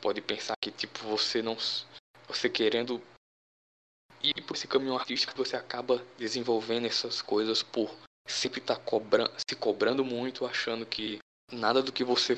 pode 0.00 0.20
pensar 0.22 0.54
que 0.62 0.70
tipo 0.70 0.98
você 1.00 1.42
não 1.42 1.56
você 2.28 2.48
querendo 2.48 3.02
e 4.22 4.42
por 4.42 4.56
esse 4.56 4.68
caminho 4.68 4.96
artístico 4.96 5.36
você 5.36 5.56
acaba 5.56 5.98
desenvolvendo 6.18 6.86
essas 6.86 7.20
coisas 7.20 7.62
por 7.62 7.94
sempre 8.26 8.60
estar 8.60 8.76
tá 8.76 8.82
cobra 8.82 9.30
se 9.38 9.56
cobrando 9.56 10.04
muito, 10.04 10.46
achando 10.46 10.84
que 10.84 11.18
nada 11.52 11.82
do 11.82 11.92
que 11.92 12.04
você 12.04 12.34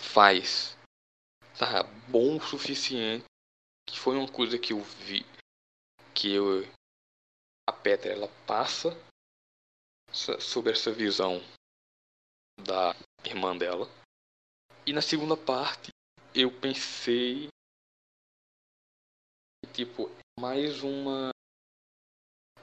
faz 0.00 0.76
tá 1.58 1.82
bom 2.08 2.36
o 2.36 2.40
suficiente. 2.40 3.24
Que 3.88 3.98
foi 3.98 4.16
uma 4.16 4.30
coisa 4.30 4.58
que 4.58 4.74
eu 4.74 4.82
vi 4.82 5.24
que 6.14 6.34
eu, 6.34 6.62
a 7.66 7.72
Petra 7.72 8.12
ela 8.12 8.28
passa 8.46 8.90
sobre 10.12 10.72
essa 10.72 10.92
visão 10.92 11.40
da 12.58 12.94
irmã 13.24 13.56
dela. 13.56 13.88
E 14.86 14.92
na 14.92 15.02
segunda 15.02 15.36
parte 15.36 15.90
eu 16.34 16.50
pensei 16.60 17.48
tipo 19.72 20.10
mais 20.38 20.82
uma 20.82 21.30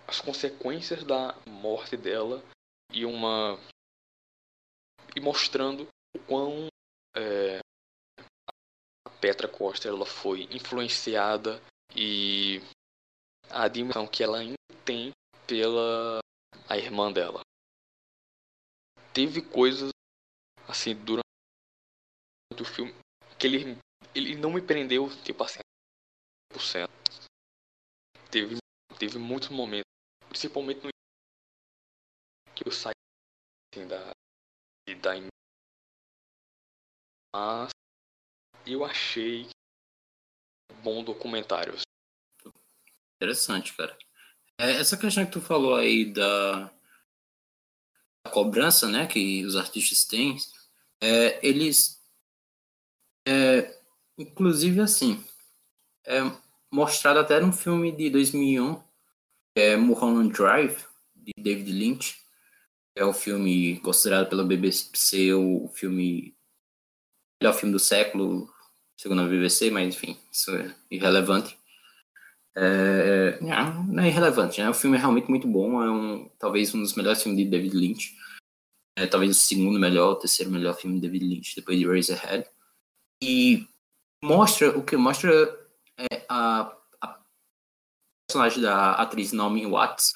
as 0.08 0.20
consequências 0.20 1.04
da 1.04 1.34
morte 1.48 1.96
dela 1.98 2.44
e 2.92 3.06
uma 3.06 3.58
e 5.16 5.20
mostrando 5.20 5.88
o 6.16 6.20
quão 6.20 6.68
é, 7.16 7.60
a 9.06 9.10
Petra 9.22 9.48
Costa 9.48 9.88
ela 9.88 10.06
foi 10.06 10.44
influenciada 10.52 11.62
e 11.96 12.60
a 13.50 13.64
admiração 13.64 14.08
que 14.08 14.24
ela 14.24 14.40
ainda 14.40 14.56
tem 14.84 15.12
pela 15.48 16.20
a 16.68 16.78
irmã 16.78 17.12
dela 17.12 17.42
teve 19.16 19.42
coisas 19.42 19.92
assim 20.68 20.94
durante 20.94 21.24
o 22.60 22.66
filme 22.66 22.94
que 23.40 23.48
ele 23.48 23.80
ele 24.14 24.36
não 24.36 24.52
me 24.52 24.62
prendeu 24.62 25.10
tipo 25.24 25.42
assim 25.42 25.60
100% 26.54 26.90
teve, 28.30 28.58
teve 29.00 29.18
muitos 29.18 29.48
momentos, 29.50 29.90
principalmente 30.28 30.84
no 30.84 30.90
que 32.54 32.68
eu 32.68 32.72
saí 32.72 32.94
assim, 33.74 33.88
da, 33.88 34.12
da 35.02 35.12
mas 37.34 37.70
eu 38.66 38.84
achei 38.84 39.48
bom 40.84 41.04
documentário. 41.04 41.74
Interessante, 43.16 43.76
cara. 43.76 43.98
É, 44.60 44.72
essa 44.72 44.98
questão 44.98 45.26
que 45.26 45.32
tu 45.32 45.42
falou 45.42 45.76
aí 45.76 46.12
da 46.14 46.75
cobrança, 48.30 48.88
né, 48.88 49.08
que 49.08 49.46
os 49.46 49.56
artistas 49.56 50.06
têm, 50.06 50.38
é, 51.02 51.40
eles, 51.48 52.02
é, 53.28 53.80
inclusive 54.18 54.82
assim, 54.82 55.24
é, 56.06 56.20
mostrado 56.72 57.20
até 57.20 57.40
num 57.40 57.52
filme 57.54 57.92
de 57.92 58.10
2001, 58.10 58.82
é 59.56 59.76
Mulholland 59.76 60.34
Drive, 60.34 60.86
de 61.16 61.32
David 61.38 61.72
Lynch, 61.72 62.24
É 62.98 63.04
o 63.04 63.14
filme 63.14 63.80
considerado 63.82 64.30
pela 64.30 64.44
BBC 64.44 65.34
o 65.34 65.68
filme 65.68 66.34
melhor 67.42 67.54
filme 67.54 67.74
do 67.74 67.80
século, 67.80 68.50
segundo 68.98 69.22
a 69.22 69.28
BBC, 69.28 69.70
mas 69.70 69.94
enfim, 69.96 70.18
isso 70.32 70.56
é 70.56 70.74
irrelevante. 70.90 71.58
É, 72.58 73.40
não, 73.42 73.84
não 73.84 74.04
é 74.04 74.08
irrelevante, 74.08 74.62
né? 74.62 74.70
O 74.70 74.74
filme 74.74 74.98
é 74.98 75.00
realmente 75.00 75.30
muito 75.30 75.48
bom, 75.48 75.84
é 75.84 75.92
um, 75.92 76.30
talvez 76.40 76.74
um 76.74 76.82
dos 76.82 76.96
melhores 76.96 77.22
filmes 77.22 77.44
de 77.44 77.50
David 77.50 77.76
Lynch. 77.76 78.16
É, 78.98 79.06
talvez 79.06 79.32
o 79.32 79.40
segundo 79.40 79.80
melhor, 79.80 80.12
o 80.12 80.16
terceiro 80.16 80.52
melhor 80.52 80.74
filme 80.76 80.96
de 80.96 81.02
David 81.02 81.26
Lynch, 81.26 81.56
depois 81.56 81.78
de 81.78 81.86
Razorhead. 81.86 82.48
E 83.22 83.68
mostra, 84.24 84.78
o 84.78 84.84
que 84.84 84.96
mostra 84.96 85.32
é 86.12 86.26
a, 86.30 86.74
a 87.02 87.20
personagem 88.28 88.62
da 88.62 88.94
atriz 88.94 89.34
Naomi 89.34 89.66
Watts 89.66 90.14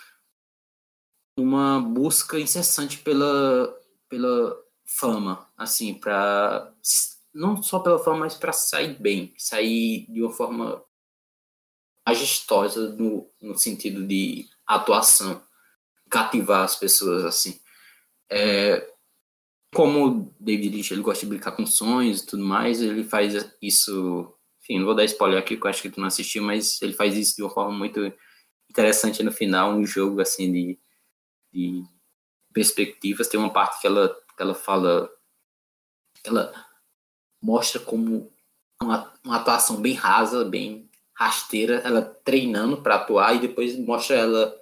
uma 1.38 1.80
busca 1.82 2.40
incessante 2.40 2.98
pela, 3.00 3.78
pela 4.10 4.58
fama, 4.86 5.48
assim, 5.58 5.94
para 5.94 6.74
não 7.34 7.62
só 7.62 7.80
pela 7.80 8.00
fama, 8.00 8.20
mas 8.20 8.36
para 8.36 8.52
sair 8.52 9.00
bem, 9.00 9.34
sair 9.38 10.06
de 10.10 10.22
uma 10.22 10.32
forma 10.32 10.84
majestosa 12.10 12.90
no, 12.96 13.30
no 13.42 13.58
sentido 13.58 14.06
de 14.06 14.48
atuação, 14.66 15.42
cativar 16.10 16.64
as 16.64 16.76
pessoas, 16.76 17.24
assim. 17.24 17.60
É, 18.30 18.92
como 19.74 20.34
David 20.40 20.76
Lynch 20.76 20.94
ele 20.94 21.02
gosta 21.02 21.26
de 21.26 21.30
brincar 21.30 21.52
com 21.52 21.66
sonhos 21.66 22.22
e 22.22 22.26
tudo 22.26 22.44
mais, 22.44 22.82
ele 22.82 23.04
faz 23.04 23.52
isso. 23.62 24.34
Enfim, 24.62 24.80
não 24.80 24.86
vou 24.86 24.96
dar 24.96 25.06
spoiler 25.06 25.40
aqui, 25.40 25.56
porque 25.56 25.68
eu 25.68 25.70
acho 25.70 25.82
que 25.82 25.90
tu 25.90 26.00
não 26.00 26.08
assistiu, 26.08 26.44
mas 26.44 26.82
ele 26.82 26.94
faz 26.94 27.16
isso 27.16 27.36
de 27.36 27.44
uma 27.44 27.50
forma 27.50 27.72
muito 27.72 28.12
interessante 28.70 29.24
no 29.24 29.32
final, 29.32 29.74
um 29.74 29.86
jogo 29.86 30.22
assim 30.22 30.52
de, 30.52 30.80
de 31.52 31.84
perspectivas. 32.54 33.28
Tem 33.28 33.40
uma 33.40 33.54
parte 33.54 33.80
que 33.80 33.88
ela, 33.88 34.10
que 34.36 34.42
ela 34.42 34.56
fala. 34.56 35.10
Ela 36.24 36.54
mostra 37.42 37.80
como 37.80 38.32
uma, 38.82 39.14
uma 39.24 39.38
atuação 39.38 39.78
bem 39.82 39.94
rasa, 39.94 40.44
bem 40.44 40.89
rasteira, 41.20 41.80
ela 41.80 42.02
treinando 42.02 42.82
para 42.82 42.96
atuar 42.96 43.36
e 43.36 43.42
depois 43.42 43.78
mostra 43.78 44.16
ela 44.16 44.58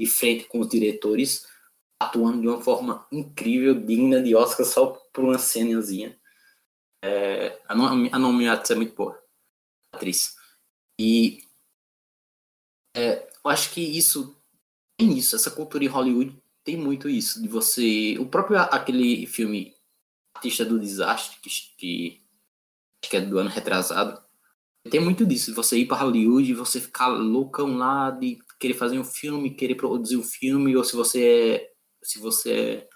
de 0.00 0.06
frente 0.06 0.44
com 0.44 0.60
os 0.60 0.68
diretores 0.68 1.46
atuando 2.00 2.40
de 2.40 2.48
uma 2.48 2.60
forma 2.60 3.06
incrível, 3.12 3.74
digna 3.74 4.22
de 4.22 4.34
Oscar 4.34 4.64
só 4.64 4.86
por 5.12 5.24
uma 5.24 5.38
cenazinha. 5.38 6.18
É, 7.04 7.60
a 7.68 7.74
Naomi 7.74 8.48
Watts 8.48 8.70
é 8.70 8.74
muito 8.74 8.94
boa, 8.94 9.22
atriz. 9.94 10.36
E 10.98 11.42
é, 12.94 13.28
eu 13.44 13.50
acho 13.50 13.72
que 13.72 13.80
isso 13.80 14.34
tem 14.98 15.18
isso, 15.18 15.36
essa 15.36 15.50
cultura 15.50 15.84
em 15.84 15.88
Hollywood 15.88 16.42
tem 16.64 16.76
muito 16.76 17.08
isso, 17.08 17.40
de 17.40 17.48
você. 17.48 18.16
O 18.18 18.26
próprio 18.26 18.58
aquele 18.58 19.26
filme 19.26 19.76
Artista 20.34 20.64
do 20.64 20.78
Desastre, 20.78 21.38
que, 21.40 21.50
que, 21.76 22.22
que 23.02 23.16
é 23.16 23.20
do 23.20 23.38
ano 23.38 23.48
retrasado, 23.48 24.25
tem 24.86 25.00
muito 25.00 25.26
disso, 25.26 25.54
você 25.54 25.78
ir 25.78 25.86
para 25.86 25.98
Hollywood 25.98 26.54
você 26.54 26.80
ficar 26.80 27.08
loucão 27.08 27.76
lá 27.76 28.10
de 28.10 28.38
querer 28.58 28.74
fazer 28.74 28.98
um 28.98 29.04
filme, 29.04 29.54
querer 29.54 29.74
produzir 29.74 30.16
um 30.16 30.22
filme, 30.22 30.76
ou 30.76 30.84
se 30.84 30.96
você 30.96 31.24
é 31.28 31.72
se 32.02 32.18
você 32.20 32.52
é 32.52 32.88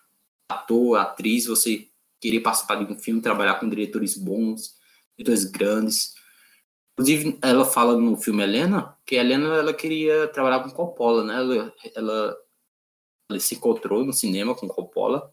ator, 0.49 0.99
atriz, 0.99 1.47
você 1.47 1.89
querer 2.21 2.41
participar 2.41 2.77
de 2.77 2.93
um 2.93 2.99
filme, 2.99 3.21
trabalhar 3.21 3.59
com 3.59 3.69
diretores 3.69 4.17
bons, 4.17 4.77
diretores 5.19 5.45
grandes. 5.45 6.15
Inclusive, 6.93 7.39
ela 7.43 7.65
fala 7.65 7.97
no 7.97 8.17
filme 8.17 8.43
Helena 8.43 8.97
que 9.07 9.17
a 9.17 9.21
Helena 9.21 9.57
ela 9.57 9.75
queria 9.75 10.29
trabalhar 10.29 10.63
com 10.63 10.71
Coppola, 10.71 11.25
né? 11.25 11.35
Ela, 11.35 11.75
ela, 11.97 12.39
ela 13.31 13.41
se 13.41 13.55
encontrou 13.55 14.05
no 14.05 14.13
cinema 14.13 14.55
com 14.55 14.69
Coppola, 14.69 15.33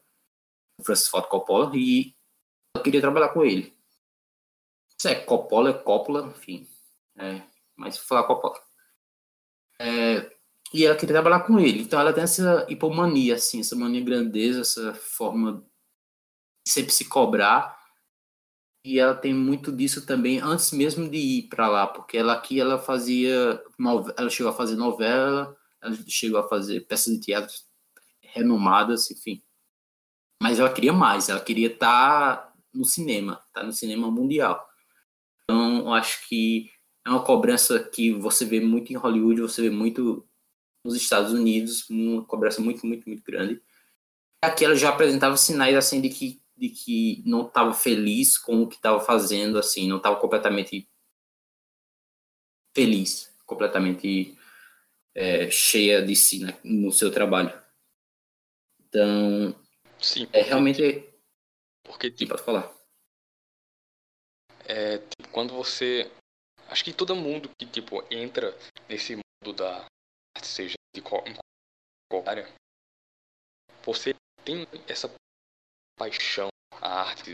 Francis 0.83 1.07
Ford 1.07 1.27
Coppola, 1.27 1.71
e 1.75 2.15
ela 2.73 2.83
queria 2.83 3.01
trabalhar 3.01 3.29
com 3.29 3.43
ele. 3.43 3.76
Se 4.99 5.09
é 5.09 5.15
Coppola, 5.15 5.69
é 5.69 5.73
Coppola, 5.73 6.27
enfim. 6.27 6.67
É, 7.17 7.41
mas 7.75 7.97
falar 7.97 8.23
Coppola. 8.23 8.59
É, 9.79 10.31
e 10.73 10.85
ela 10.85 10.95
queria 10.95 11.13
trabalhar 11.13 11.41
com 11.41 11.59
ele. 11.59 11.81
Então 11.81 11.99
ela 11.99 12.13
tem 12.13 12.23
essa 12.23 12.65
hipomania, 12.69 13.35
assim, 13.35 13.59
essa 13.59 13.75
mania 13.75 14.03
grandeza, 14.03 14.61
essa 14.61 14.93
forma 14.93 15.63
de 16.65 16.71
sempre 16.71 16.91
se 16.93 17.05
cobrar. 17.05 17.77
E 18.83 18.99
ela 18.99 19.15
tem 19.15 19.33
muito 19.33 19.71
disso 19.71 20.05
também 20.05 20.39
antes 20.39 20.71
mesmo 20.71 21.09
de 21.09 21.17
ir 21.17 21.49
para 21.49 21.67
lá, 21.67 21.87
porque 21.87 22.17
ela 22.17 22.33
aqui 22.33 22.59
ela 22.59 22.79
fazia 22.79 23.61
ela 24.17 24.29
chegou 24.29 24.51
a 24.51 24.55
fazer 24.55 24.75
novela, 24.75 25.55
ela 25.81 25.95
chegou 26.07 26.39
a 26.39 26.47
fazer 26.47 26.81
peças 26.87 27.13
de 27.13 27.19
teatro 27.19 27.53
renomadas, 28.21 29.11
enfim. 29.11 29.43
Mas 30.41 30.59
ela 30.59 30.71
queria 30.71 30.93
mais, 30.93 31.29
ela 31.29 31.39
queria 31.39 31.67
estar 31.67 32.37
tá 32.37 32.53
no 32.73 32.85
cinema, 32.85 33.43
estar 33.47 33.61
tá 33.61 33.65
no 33.65 33.73
cinema 33.73 34.09
mundial. 34.11 34.66
Então, 35.49 35.79
eu 35.79 35.93
acho 35.93 36.27
que 36.27 36.69
é 37.05 37.09
uma 37.09 37.23
cobrança 37.23 37.79
que 37.79 38.11
você 38.13 38.43
vê 38.43 38.59
muito 38.59 38.91
em 38.91 38.97
Hollywood, 38.97 39.41
você 39.41 39.61
vê 39.61 39.69
muito 39.69 40.27
nos 40.83 40.95
Estados 40.95 41.31
Unidos, 41.31 41.89
uma 41.89 42.25
cobrança 42.25 42.61
muito, 42.61 42.85
muito, 42.85 43.07
muito 43.07 43.23
grande. 43.23 43.61
Aqui 44.41 44.65
ela 44.65 44.75
já 44.75 44.89
apresentava 44.89 45.37
sinais 45.37 45.75
assim 45.75 46.01
de 46.01 46.09
que, 46.09 46.41
de 46.55 46.69
que 46.69 47.23
não 47.25 47.47
estava 47.47 47.73
feliz 47.73 48.37
com 48.37 48.61
o 48.63 48.67
que 48.67 48.75
estava 48.75 48.99
fazendo, 48.99 49.57
assim, 49.57 49.87
não 49.87 49.97
estava 49.97 50.17
completamente 50.17 50.87
feliz, 52.75 53.33
completamente 53.45 54.37
é, 55.15 55.49
cheia 55.49 56.01
de 56.05 56.15
si 56.15 56.39
né, 56.39 56.57
no 56.63 56.91
seu 56.91 57.09
trabalho. 57.09 57.51
Então, 58.79 59.55
Sim, 59.99 60.27
é 60.31 60.41
realmente. 60.41 61.09
Porque, 61.83 62.11
tipo, 62.11 62.31
pode 62.31 62.43
falar. 62.43 62.76
É, 64.67 64.97
tipo, 64.97 65.29
quando 65.31 65.53
você. 65.53 66.11
Acho 66.67 66.83
que 66.83 66.93
todo 66.93 67.15
mundo 67.15 67.49
que 67.57 67.65
tipo 67.65 68.03
entra 68.11 68.51
nesse 68.89 69.15
mundo 69.15 69.55
da 69.55 69.85
seja 70.43 70.75
de 70.93 71.01
qual, 71.01 71.23
qual 72.11 72.27
área, 72.27 72.45
você 73.83 74.13
tem 74.43 74.67
essa 74.87 75.09
paixão 75.97 76.49
a 76.81 77.01
arte, 77.01 77.31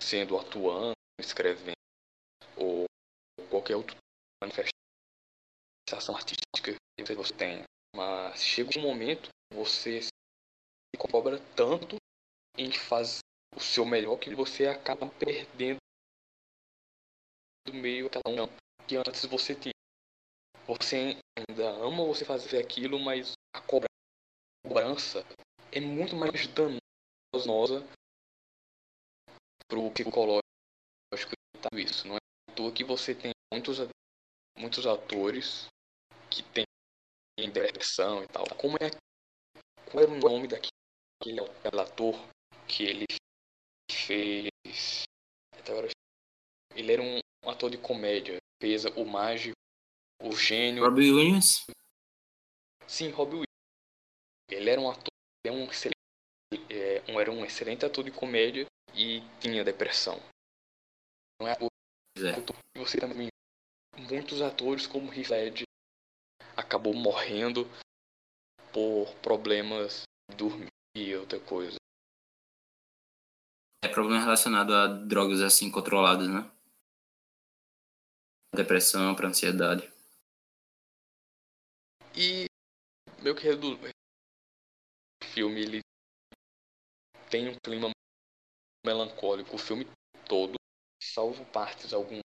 sendo 0.00 0.38
atuando, 0.38 0.94
escrevendo, 1.20 1.74
ou 2.56 2.84
qualquer 3.50 3.74
outra 3.74 3.96
manifestação 4.40 6.14
artística 6.14 6.76
que 6.96 7.14
você 7.14 7.34
tenha. 7.34 7.64
Mas 7.94 8.40
chega 8.40 8.78
um 8.78 8.82
momento 8.82 9.28
você 9.52 10.02
se 10.02 10.10
cobra 10.96 11.38
tanto 11.56 11.96
em 12.56 12.70
fazer 12.72 13.20
o 13.54 13.60
seu 13.60 13.84
melhor 13.84 14.18
que 14.18 14.34
você 14.34 14.66
acaba 14.66 15.08
perdendo 15.08 15.78
do 17.66 17.74
meio 17.74 18.06
aquela 18.06 18.22
união 18.28 18.48
que 18.86 18.96
antes 18.96 19.24
você 19.26 19.54
tinha. 19.54 19.74
Você 20.66 21.16
ainda 21.36 21.68
ama 21.70 22.04
você 22.04 22.24
fazer 22.24 22.58
aquilo, 22.58 22.98
mas 22.98 23.32
a 23.54 23.60
cobrança 23.60 25.24
é 25.70 25.80
muito 25.80 26.16
mais 26.16 26.46
danosa 26.48 27.86
pro 29.68 29.90
psicológico 29.90 30.42
tá 31.60 31.68
isso. 31.74 32.06
Não 32.08 32.16
é 32.16 32.18
à 32.50 32.54
toa 32.54 32.72
que 32.72 32.84
você 32.84 33.14
tem 33.14 33.32
muitos, 33.52 33.78
muitos 34.56 34.86
atores 34.86 35.66
que 36.30 36.42
têm 36.42 36.64
depressão 37.52 38.22
e 38.22 38.28
tal. 38.28 38.44
Como 38.56 38.76
é 38.76 38.90
qual 39.90 40.02
é 40.02 40.06
o 40.06 40.18
nome 40.18 40.48
daquele 40.48 41.40
ator 41.80 42.14
que 42.66 42.84
ele 42.84 43.06
fez 43.90 45.06
ele 46.76 46.92
era 46.92 47.02
um 47.02 47.18
ator 47.50 47.70
de 47.70 47.78
comédia 47.78 48.36
fez 48.60 48.84
o 48.84 49.04
mágico 49.04 49.56
o 50.22 50.32
gênio. 50.32 50.84
Robbie 50.84 51.12
Williams? 51.12 51.66
Sim, 52.86 53.10
Robbie 53.10 53.36
Williams. 53.36 53.46
Ele 54.50 54.70
era 54.70 54.80
um 54.80 54.90
ator, 54.90 55.12
é 55.44 55.50
um 55.50 55.64
excelente, 55.64 55.96
é, 56.70 57.02
um, 57.08 57.20
era 57.20 57.30
um 57.30 57.44
excelente 57.44 57.84
ator 57.84 58.04
de 58.04 58.10
comédia 58.10 58.66
e 58.94 59.20
tinha 59.40 59.64
depressão. 59.64 60.20
Não 61.40 61.48
é 61.48 61.52
a 61.52 61.58
é. 62.18 62.32
Você 62.78 62.98
também. 62.98 63.28
Muitos 63.98 64.42
atores, 64.42 64.86
como 64.86 65.12
Heath 65.12 65.30
Ledger, 65.30 65.66
acabou 66.56 66.94
morrendo 66.94 67.66
por 68.72 69.14
problemas 69.22 70.02
de 70.30 70.36
dormir 70.36 70.68
e 70.94 71.14
outra 71.14 71.40
coisa. 71.40 71.76
É 73.82 73.88
problema 73.88 74.20
relacionado 74.20 74.74
a 74.74 74.86
drogas 74.86 75.40
assim 75.40 75.70
controladas, 75.70 76.28
né? 76.28 76.50
Depressão, 78.54 79.14
para 79.14 79.28
ansiedade. 79.28 79.90
E 82.14 82.46
meio 83.22 83.36
que 83.36 83.46
o 83.46 85.26
filme 85.26 85.60
ele 85.60 85.80
tem 87.30 87.48
um 87.48 87.56
clima 87.62 87.90
melancólico 88.86 89.56
o 89.56 89.58
filme 89.58 89.84
todo, 90.26 90.54
salvo 91.02 91.44
partes, 91.52 91.92
alguns 91.92 92.22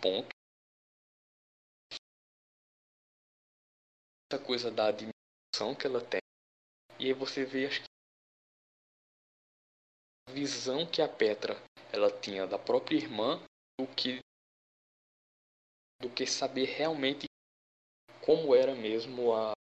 pontos. 0.00 0.30
Essa 4.32 4.42
coisa 4.42 4.70
da 4.70 4.90
dimensão 4.92 5.74
que 5.78 5.86
ela 5.86 6.00
tem, 6.00 6.20
E 6.98 7.06
aí 7.06 7.12
você 7.12 7.44
vê 7.44 7.66
acho 7.66 7.80
que 7.80 7.86
a 10.28 10.32
visão 10.32 10.88
que 10.88 11.02
a 11.02 11.08
Petra 11.08 11.54
ela 11.92 12.08
tinha 12.20 12.46
da 12.46 12.58
própria 12.58 12.96
irmã 12.96 13.42
do 13.78 13.86
que 13.96 14.20
do 16.00 16.08
que 16.08 16.26
saber 16.26 16.64
realmente 16.64 17.26
como 18.24 18.54
era 18.54 18.74
mesmo 18.74 19.34
a 19.34 19.52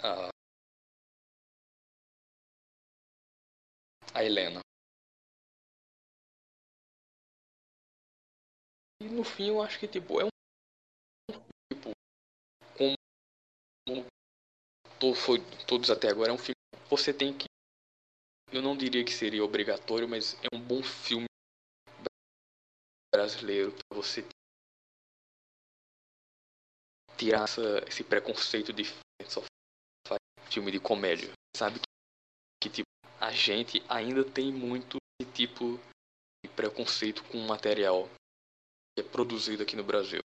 a, 0.00 0.28
a 4.14 4.24
Helena. 4.24 4.60
E 9.00 9.08
no 9.08 9.24
fim 9.24 9.48
eu 9.48 9.62
acho 9.62 9.78
que 9.78 9.88
tipo 9.88 10.20
é 10.20 10.24
um 10.24 10.28
tipo 11.72 11.90
como, 12.76 12.96
foi 15.14 15.38
todos 15.66 15.90
até 15.90 16.08
agora 16.08 16.30
é 16.30 16.34
um 16.34 16.38
filme 16.38 16.54
que 16.72 16.90
você 16.90 17.12
tem 17.12 17.36
que 17.36 17.46
eu 18.52 18.62
não 18.62 18.76
diria 18.76 19.04
que 19.04 19.12
seria 19.12 19.44
obrigatório, 19.44 20.08
mas 20.08 20.34
é 20.34 20.54
um 20.54 20.60
bom 20.60 20.82
filme 20.82 21.26
brasileiro 23.12 23.72
para 23.72 23.96
você 23.96 24.22
tirar 27.24 27.44
essa, 27.44 27.82
esse 27.88 28.04
preconceito 28.04 28.72
de 28.72 28.84
só 29.26 29.42
filme 30.50 30.70
de 30.70 30.78
comédia, 30.78 31.30
sabe 31.56 31.80
que, 31.80 31.88
que 32.62 32.68
tipo 32.68 32.88
a 33.18 33.32
gente 33.32 33.82
ainda 33.88 34.22
tem 34.22 34.52
muito 34.52 34.98
esse 35.18 35.30
tipo 35.32 35.80
de 36.44 36.50
preconceito 36.50 37.24
com 37.24 37.38
o 37.38 37.48
material 37.48 38.08
que 38.94 39.00
é 39.00 39.02
produzido 39.02 39.62
aqui 39.62 39.74
no 39.74 39.82
Brasil. 39.82 40.20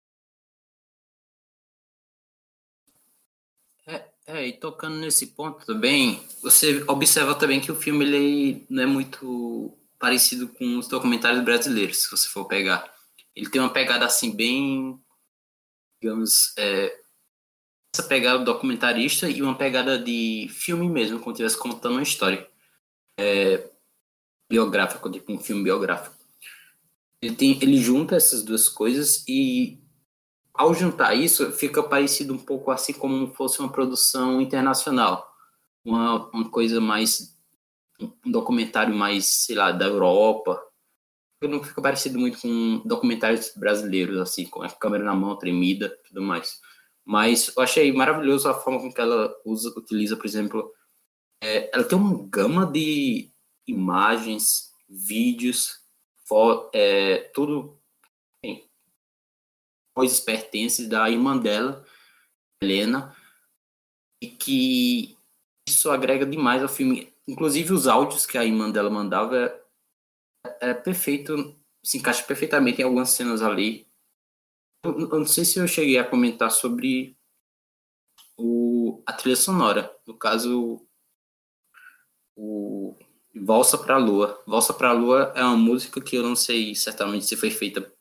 É, 3.88 4.12
é, 4.28 4.48
e 4.48 4.54
tocando 4.54 4.98
nesse 4.98 5.28
ponto 5.28 5.66
também, 5.66 6.22
você 6.42 6.84
observa 6.88 7.34
também 7.34 7.62
que 7.62 7.72
o 7.72 7.76
filme 7.76 8.06
ele 8.06 8.66
não 8.70 8.84
é 8.84 8.86
muito 8.86 9.74
parecido 9.98 10.50
com 10.50 10.78
os 10.78 10.88
documentários 10.88 11.44
brasileiros, 11.44 12.04
se 12.04 12.12
você 12.12 12.28
for 12.28 12.46
pegar. 12.46 12.94
Ele 13.36 13.50
tem 13.50 13.62
uma 13.62 13.74
pegada 13.74 14.06
assim 14.06 14.36
bem, 14.36 15.02
digamos, 16.02 16.54
é, 16.58 16.96
essa 17.94 18.08
pegada 18.08 18.44
documentarista 18.44 19.30
e 19.30 19.42
uma 19.42 19.58
pegada 19.58 19.98
de 19.98 20.48
filme 20.52 20.88
mesmo, 20.90 21.22
se 21.22 21.30
estivesse 21.30 21.58
contando 21.58 21.94
uma 21.94 22.04
história 22.04 22.48
é, 23.20 23.70
biográfica, 24.50 25.10
tipo 25.10 25.32
um 25.32 25.40
filme 25.40 25.64
biográfico. 25.64 26.16
Ele, 27.22 27.36
tem, 27.36 27.60
ele 27.62 27.78
junta 27.78 28.16
essas 28.16 28.44
duas 28.44 28.70
coisas 28.70 29.26
e 29.28 29.80
ao 30.60 30.74
juntar 30.74 31.16
isso, 31.16 31.52
fica 31.54 31.82
parecido 31.82 32.34
um 32.34 32.38
pouco 32.38 32.70
assim 32.70 32.92
como 32.92 33.34
fosse 33.34 33.62
uma 33.62 33.72
produção 33.72 34.42
internacional. 34.42 35.26
Uma, 35.86 36.30
uma 36.32 36.50
coisa 36.50 36.82
mais. 36.82 37.34
Um 37.98 38.32
documentário 38.32 38.94
mais, 38.94 39.26
sei 39.26 39.56
lá, 39.56 39.72
da 39.72 39.86
Europa. 39.86 40.62
Não 41.42 41.64
fica 41.64 41.82
parecido 41.82 42.20
muito 42.20 42.42
com 42.42 42.82
documentários 42.86 43.54
brasileiros, 43.56 44.18
assim, 44.18 44.46
com 44.46 44.62
a 44.62 44.70
câmera 44.70 45.06
na 45.06 45.16
mão 45.16 45.38
tremida 45.38 45.98
tudo 46.08 46.22
mais. 46.22 46.60
Mas 47.06 47.54
eu 47.56 47.64
achei 47.64 47.92
maravilhoso 47.94 48.50
a 48.50 48.54
forma 48.54 48.80
com 48.80 48.92
que 48.92 49.00
ela 49.00 49.34
usa, 49.46 49.70
utiliza, 49.78 50.18
por 50.18 50.26
exemplo. 50.26 50.72
É, 51.42 51.70
ela 51.74 51.86
tem 51.86 51.98
uma 51.98 52.28
gama 52.28 52.66
de 52.66 53.32
imagens, 53.66 54.74
vídeos, 54.90 55.80
é, 56.74 57.32
tudo 57.34 57.80
coisas 60.00 60.22
pertences 60.22 60.88
da 60.88 61.10
irmã 61.10 61.38
dela, 61.38 61.84
Helena, 62.64 63.14
e 64.22 64.28
que 64.28 65.18
isso 65.68 65.92
agrega 65.92 66.26
demais 66.26 66.62
ao 66.62 66.70
filme. 66.70 67.14
Inclusive 67.28 67.74
os 67.74 67.86
áudios 67.86 68.26
que 68.26 68.38
a 68.38 68.46
irmã 68.46 68.72
dela 68.72 68.90
mandava 68.90 69.54
é, 70.62 70.74
perfeito, 70.74 71.60
se 71.84 71.98
encaixa 71.98 72.24
perfeitamente 72.24 72.82
em 72.82 72.84
algumas 72.84 73.10
cenas 73.10 73.42
ali. 73.42 73.88
Eu, 74.84 75.00
eu 75.00 75.20
não 75.20 75.26
sei 75.26 75.46
se 75.46 75.60
eu 75.60 75.68
cheguei 75.68 75.98
a 75.98 76.08
comentar 76.08 76.52
sobre 76.52 77.18
o, 78.38 79.02
a 79.06 79.14
trilha 79.14 79.36
sonora. 79.36 79.94
No 80.08 80.18
caso, 80.18 80.86
o 82.36 82.96
Valsa 83.36 83.78
para 83.78 83.96
a 83.96 83.98
Lua. 83.98 84.42
Valsa 84.48 84.74
para 84.74 84.90
a 84.90 84.94
Lua 84.94 85.34
é 85.36 85.44
uma 85.44 85.58
música 85.58 86.02
que 86.02 86.16
eu 86.16 86.24
não 86.24 86.36
sei 86.36 86.74
certamente 86.76 87.26
se 87.26 87.36
foi 87.36 87.52
feita 87.52 87.94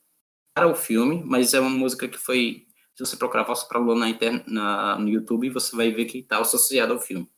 para 0.53 0.67
o 0.67 0.75
filme, 0.75 1.23
mas 1.25 1.53
é 1.53 1.59
uma 1.59 1.69
música 1.69 2.07
que 2.07 2.17
foi. 2.17 2.65
Se 2.95 3.05
você 3.05 3.15
procurar 3.15 3.43
Valsa 3.43 3.67
para 3.67 3.79
a 3.79 3.81
Lua 3.81 3.95
na, 3.95 4.09
interna, 4.09 4.43
na, 4.47 4.99
no 4.99 5.09
YouTube, 5.09 5.49
você 5.49 5.75
vai 5.75 5.91
ver 5.91 6.05
que 6.05 6.19
está 6.19 6.39
associado 6.39 6.93
ao 6.93 6.99
filme. 6.99 7.29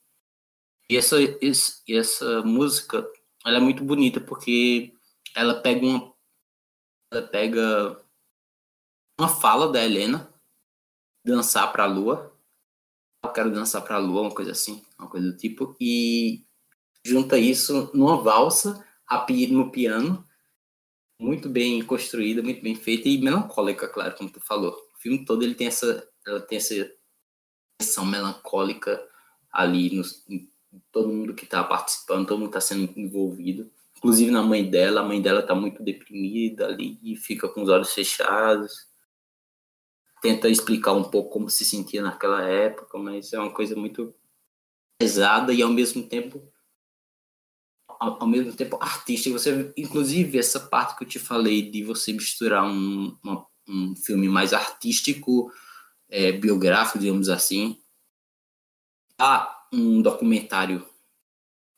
E 0.90 0.96
essa, 0.96 1.16
esse, 1.40 1.82
essa 1.88 2.42
música 2.42 3.06
ela 3.44 3.58
é 3.58 3.60
muito 3.60 3.84
bonita 3.84 4.20
porque 4.20 4.92
ela 5.34 5.60
pega 5.60 5.86
uma. 5.86 6.12
Ela 7.12 7.22
pega 7.22 8.04
uma 9.18 9.28
fala 9.28 9.70
da 9.70 9.84
Helena 9.84 10.32
dançar 11.24 11.72
para 11.72 11.84
a 11.84 11.86
lua. 11.86 12.32
Eu 13.24 13.30
quero 13.30 13.52
dançar 13.52 13.82
para 13.82 13.96
a 13.96 13.98
lua, 13.98 14.22
uma 14.22 14.34
coisa 14.34 14.52
assim, 14.52 14.84
uma 14.98 15.08
coisa 15.08 15.30
do 15.30 15.36
tipo. 15.36 15.76
E 15.80 16.44
junta 17.04 17.38
isso 17.38 17.90
numa 17.94 18.20
valsa 18.20 18.84
no 19.50 19.70
piano, 19.70 20.26
muito 21.20 21.48
bem 21.48 21.84
construída, 21.84 22.42
muito 22.42 22.62
bem 22.62 22.74
feita 22.74 23.08
e 23.08 23.18
melancólica, 23.18 23.86
claro, 23.86 24.16
como 24.16 24.30
tu 24.30 24.40
falou. 24.40 24.72
O 24.94 24.98
filme 24.98 25.24
todo 25.24 25.42
ele 25.42 25.54
tem 25.54 25.66
essa, 25.66 26.08
ela 26.26 26.40
tem 26.40 26.56
essa 26.56 26.90
questão 27.78 28.06
melancólica 28.06 29.06
ali 29.50 29.94
no, 29.94 30.02
todo 30.90 31.08
mundo 31.08 31.34
que 31.34 31.44
está 31.44 31.62
participando, 31.62 32.26
todo 32.26 32.38
mundo 32.38 32.48
está 32.48 32.60
sendo 32.60 32.90
envolvido, 32.98 33.70
inclusive 34.02 34.32
na 34.32 34.42
mãe 34.42 34.68
dela. 34.68 35.00
A 35.00 35.04
mãe 35.04 35.22
dela 35.22 35.40
está 35.40 35.54
muito 35.54 35.80
deprimida 35.82 36.66
ali 36.66 36.98
e 37.02 37.14
fica 37.14 37.48
com 37.48 37.62
os 37.62 37.68
olhos 37.68 37.94
fechados. 37.94 38.88
Tenta 40.20 40.48
explicar 40.48 40.92
um 40.92 41.04
pouco 41.04 41.30
como 41.30 41.48
se 41.48 41.64
sentia 41.64 42.02
naquela 42.02 42.42
época, 42.42 42.98
mas 42.98 43.32
é 43.32 43.38
uma 43.38 43.52
coisa 43.52 43.76
muito 43.76 44.12
pesada 44.98 45.52
e 45.52 45.62
ao 45.62 45.70
mesmo 45.70 46.02
tempo 46.02 46.52
ao, 47.86 48.26
mesmo 48.26 48.52
tempo 48.52 48.76
artística. 48.80 49.38
Você, 49.38 49.72
inclusive, 49.76 50.36
essa 50.36 50.58
parte 50.58 50.96
que 50.96 51.04
eu 51.04 51.08
te 51.08 51.20
falei 51.20 51.70
de 51.70 51.84
você 51.84 52.12
misturar 52.12 52.64
um, 52.64 53.16
uma, 53.22 53.46
um 53.68 53.94
filme 53.94 54.28
mais 54.28 54.52
artístico, 54.52 55.52
é, 56.08 56.32
biográfico, 56.32 56.98
digamos 56.98 57.28
assim, 57.28 57.80
a 59.16 59.66
um 59.72 60.02
documentário 60.02 60.84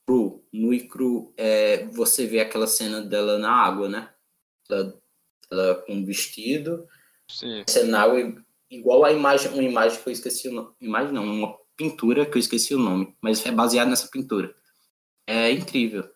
cru, 0.06 0.43
no 0.54 0.72
e 0.72 0.86
cru, 0.86 1.34
é, 1.36 1.84
você 1.88 2.28
vê 2.28 2.38
aquela 2.38 2.68
cena 2.68 3.00
dela 3.00 3.38
na 3.38 3.50
água, 3.50 3.88
né? 3.88 4.08
Ela, 4.70 4.96
ela 5.50 5.74
com 5.82 5.94
um 5.94 6.04
vestido, 6.04 6.86
Sim. 7.28 7.64
cenário 7.68 8.40
igual 8.70 9.04
a 9.04 9.12
imagem, 9.12 9.50
uma 9.52 9.64
imagem 9.64 10.00
que 10.00 10.08
eu 10.08 10.12
esqueci 10.12 10.48
o 10.48 10.52
nome, 10.52 10.72
imagem 10.80 11.12
não, 11.12 11.24
uma 11.24 11.58
pintura 11.76 12.24
que 12.24 12.36
eu 12.36 12.40
esqueci 12.40 12.72
o 12.72 12.78
nome, 12.78 13.16
mas 13.20 13.44
é 13.44 13.50
baseado 13.50 13.88
nessa 13.88 14.06
pintura. 14.06 14.54
É 15.26 15.50
incrível. 15.50 16.08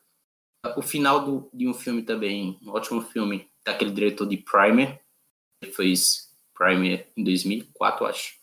O 0.77 0.83
final 0.83 1.25
do, 1.25 1.51
de 1.53 1.67
um 1.67 1.75
filme 1.75 2.03
também, 2.03 2.57
um 2.63 2.71
ótimo 2.71 3.01
filme, 3.01 3.51
daquele 3.65 3.91
diretor 3.91 4.27
de 4.27 4.37
Primer, 4.37 5.01
ele 5.61 5.73
fez 5.73 6.33
Primer 6.55 7.11
em 7.17 7.25
2004, 7.25 8.07
acho, 8.07 8.35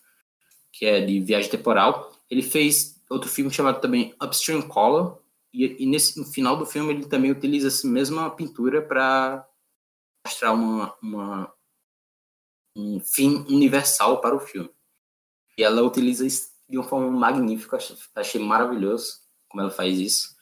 que 0.73 0.85
é 0.85 0.99
de 0.99 1.21
viagem 1.21 1.49
temporal. 1.49 2.11
Ele 2.29 2.41
fez 2.41 3.01
outro 3.09 3.29
filme 3.29 3.49
chamado 3.49 3.79
também 3.79 4.13
Upstream 4.21 4.61
Color, 4.61 5.23
e, 5.55 5.83
e 5.83 5.85
nesse, 5.85 6.19
no 6.19 6.25
final 6.25 6.57
do 6.57 6.65
filme 6.65 6.93
ele 6.93 7.07
também 7.07 7.31
utiliza 7.31 7.69
essa 7.69 7.87
mesma 7.87 8.29
pintura 8.29 8.81
para 8.81 9.47
mostrar 10.25 10.51
uma, 10.51 10.93
uma, 11.01 11.53
um 12.75 12.99
fim 12.99 13.45
universal 13.47 14.19
para 14.19 14.35
o 14.35 14.39
filme. 14.39 14.69
E 15.57 15.63
ela 15.63 15.81
utiliza 15.81 16.25
isso 16.25 16.53
de 16.67 16.77
uma 16.77 16.83
forma 16.83 17.09
magnífica, 17.09 17.77
achei, 18.15 18.41
maravilhoso 18.41 19.23
como 19.47 19.61
ela 19.61 19.71
faz 19.71 19.97
isso. 19.97 20.35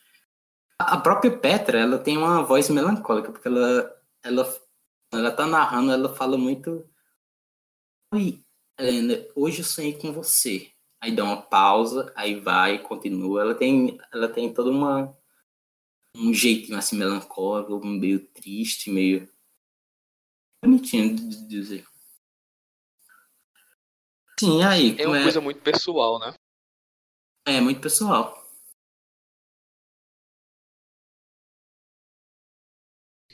A 0.79 0.97
própria 0.97 1.37
Petra, 1.37 1.79
ela 1.79 1.99
tem 1.99 2.17
uma 2.17 2.43
voz 2.43 2.67
melancólica, 2.69 3.31
porque 3.31 3.47
ela, 3.47 3.95
ela, 4.23 4.61
ela 5.11 5.31
tá 5.31 5.45
narrando, 5.45 5.91
ela 5.91 6.15
fala 6.15 6.35
muito. 6.37 6.89
Oi, 8.11 8.43
Helena, 8.79 9.27
hoje 9.35 9.59
eu 9.59 9.65
sonhei 9.65 9.93
com 9.97 10.11
você. 10.11 10.72
Aí 11.03 11.13
dá 11.13 11.25
uma 11.25 11.41
pausa, 11.41 12.13
aí 12.15 12.39
vai, 12.39 12.81
continua. 12.81 13.41
Ela 13.41 13.53
tem, 13.53 13.99
ela 14.09 14.29
tem 14.29 14.53
toda 14.53 14.69
uma 14.69 15.13
um 16.15 16.33
jeitinho 16.33 16.77
assim 16.77 16.95
melancólico, 16.95 17.85
meio 17.85 18.25
triste, 18.27 18.89
meio 18.89 19.29
bonitinho 20.63 21.13
de 21.13 21.45
dizer. 21.45 21.85
Sim, 24.39 24.63
aí. 24.63 24.95
É 24.97 25.05
uma 25.05 25.19
é... 25.19 25.23
coisa 25.23 25.41
muito 25.41 25.61
pessoal, 25.61 26.19
né? 26.19 26.33
É, 27.45 27.59
muito 27.59 27.81
pessoal. 27.81 28.41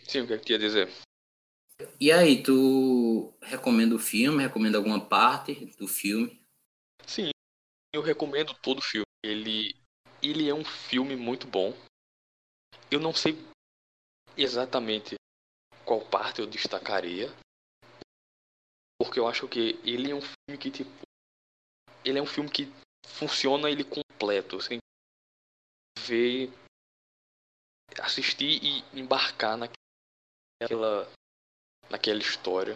Sim, 0.08 0.22
o 0.22 0.28
que, 0.28 0.34
é 0.34 0.38
que 0.40 0.46
tu 0.46 0.52
ia 0.54 0.58
dizer? 0.58 0.92
E 2.02 2.12
aí, 2.12 2.42
tu 2.42 3.32
recomenda 3.44 3.94
o 3.94 4.00
filme? 4.00 4.42
Recomenda 4.42 4.80
alguma 4.80 5.00
parte 5.00 5.68
do 5.78 5.88
filme? 5.88 6.44
Sim, 7.06 7.30
eu 7.94 8.02
recomendo 8.02 8.54
todo 8.62 8.80
o 8.80 8.84
filme. 8.84 9.06
Ele 9.24 9.76
ele 10.22 10.50
é 10.50 10.54
um 10.54 10.66
filme 10.66 11.16
muito 11.16 11.48
bom. 11.48 11.74
Eu 12.92 13.00
não 13.00 13.14
sei 13.14 13.34
exatamente 14.36 15.16
qual 15.86 16.02
parte 16.10 16.40
eu 16.40 16.48
destacaria, 16.48 17.28
porque 19.00 19.20
eu 19.20 19.28
acho 19.28 19.48
que 19.48 19.80
ele 19.84 20.12
é 20.12 20.16
um 20.16 20.22
filme 20.22 20.58
que 20.60 20.72
tipo 20.72 20.90
ele 22.04 22.20
é 22.20 22.22
um 22.22 22.28
filme 22.28 22.50
que 22.50 22.66
funciona 23.06 23.70
ele 23.70 23.84
completo, 23.84 24.62
sem 24.62 24.80
ver 26.06 26.50
assistir 28.02 28.60
e 28.64 29.00
embarcar 29.00 29.58
naquela 29.58 31.08
naquela 31.90 32.20
história. 32.20 32.76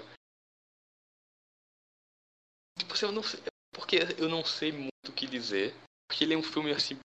Tipo, 2.80 2.94
assim, 2.94 3.06
eu 3.06 3.12
não 3.12 3.24
sei, 3.24 3.40
porque 3.74 3.98
eu 4.18 4.30
não 4.30 4.46
sei 4.46 4.72
muito 4.72 5.10
o 5.10 5.14
que 5.14 5.28
dizer, 5.28 5.74
porque 6.08 6.24
ele 6.24 6.34
é 6.34 6.38
um 6.38 6.44
filme 6.44 6.72
assim 6.72 6.98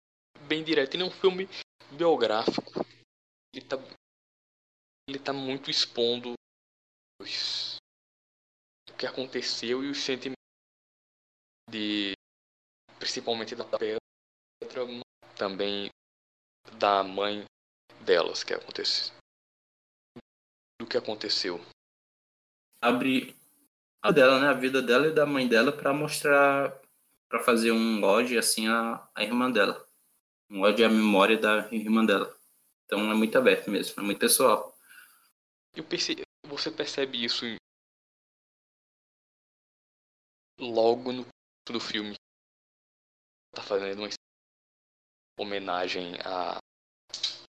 bem 0.46 0.62
direto, 0.62 0.94
ele 0.94 1.02
é 1.02 1.06
um 1.06 1.10
filme 1.10 1.48
biográfico. 1.96 2.72
Ele 3.54 3.64
tá 3.64 3.76
ele 5.08 5.18
tá 5.18 5.32
muito 5.32 5.70
expondo 5.70 6.34
os, 7.20 7.76
o 8.90 8.96
que 8.96 9.06
aconteceu 9.06 9.82
e 9.82 9.90
os 9.90 9.98
sentimentos 9.98 10.36
de 11.70 12.12
principalmente 12.98 13.54
da 13.54 13.64
Petra, 13.64 13.98
também 15.36 15.88
da 16.78 17.02
mãe 17.02 17.44
delas 18.04 18.44
que 18.44 18.52
aconteceu. 18.52 19.14
O 20.80 20.86
que 20.86 20.96
aconteceu? 20.96 21.58
Abre 22.82 23.34
a 24.02 24.10
dela, 24.10 24.40
né, 24.40 24.48
a 24.48 24.52
vida 24.52 24.80
dela 24.80 25.08
e 25.08 25.14
da 25.14 25.26
mãe 25.26 25.48
dela 25.48 25.72
para 25.72 25.92
mostrar, 25.92 26.70
para 27.28 27.42
fazer 27.42 27.72
um 27.72 28.02
ode 28.02 28.38
assim 28.38 28.68
a, 28.68 29.08
a 29.14 29.22
irmã 29.22 29.50
dela, 29.50 29.86
um 30.50 30.62
ode 30.62 30.82
à 30.84 30.88
memória 30.88 31.38
da 31.38 31.68
irmã 31.72 32.04
dela. 32.04 32.34
Então 32.84 33.10
é 33.10 33.14
muito 33.14 33.36
aberto 33.36 33.70
mesmo, 33.70 34.00
é 34.00 34.04
muito 34.04 34.18
pessoal. 34.18 34.74
Perce... 35.88 36.16
Você 36.46 36.70
percebe 36.70 37.24
isso 37.24 37.44
logo 40.58 41.12
no 41.12 41.26
do 41.70 41.80
filme. 41.80 42.14
Tá 43.54 43.62
fazendo 43.62 44.00
uma 44.00 44.08
homenagem 45.38 46.14
à, 46.24 46.58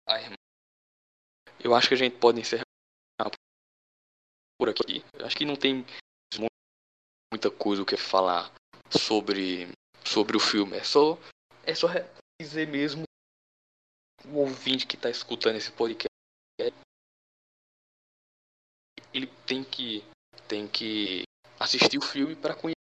à 0.08 0.20
irmã. 0.20 0.34
Eu 1.62 1.74
acho 1.74 1.88
que 1.88 1.94
a 1.94 1.98
gente 1.98 2.18
pode 2.18 2.40
encerrar 2.40 2.64
por 4.58 4.68
aqui. 4.68 5.04
Eu 5.12 5.26
acho 5.26 5.36
que 5.36 5.44
não 5.44 5.56
tem 5.56 5.84
muita 7.32 7.50
coisa 7.50 7.82
o 7.82 7.86
que 7.86 7.96
falar 7.96 8.52
sobre 8.90 9.68
sobre 10.04 10.36
o 10.36 10.40
filme. 10.40 10.76
É 10.76 10.84
só 10.84 11.18
é 11.64 11.74
só 11.74 11.88
dizer 12.40 12.66
mesmo 12.68 13.04
o 14.24 14.38
ouvinte 14.38 14.86
que 14.86 14.96
está 14.96 15.10
escutando 15.10 15.56
esse 15.56 15.70
podcast 15.70 16.08
ele 19.12 19.26
tem 19.46 19.64
que 19.64 20.04
tem 20.46 20.68
que 20.68 21.22
assistir 21.58 21.98
o 21.98 22.02
filme 22.02 22.36
para 22.36 22.54
conhecer 22.54 22.76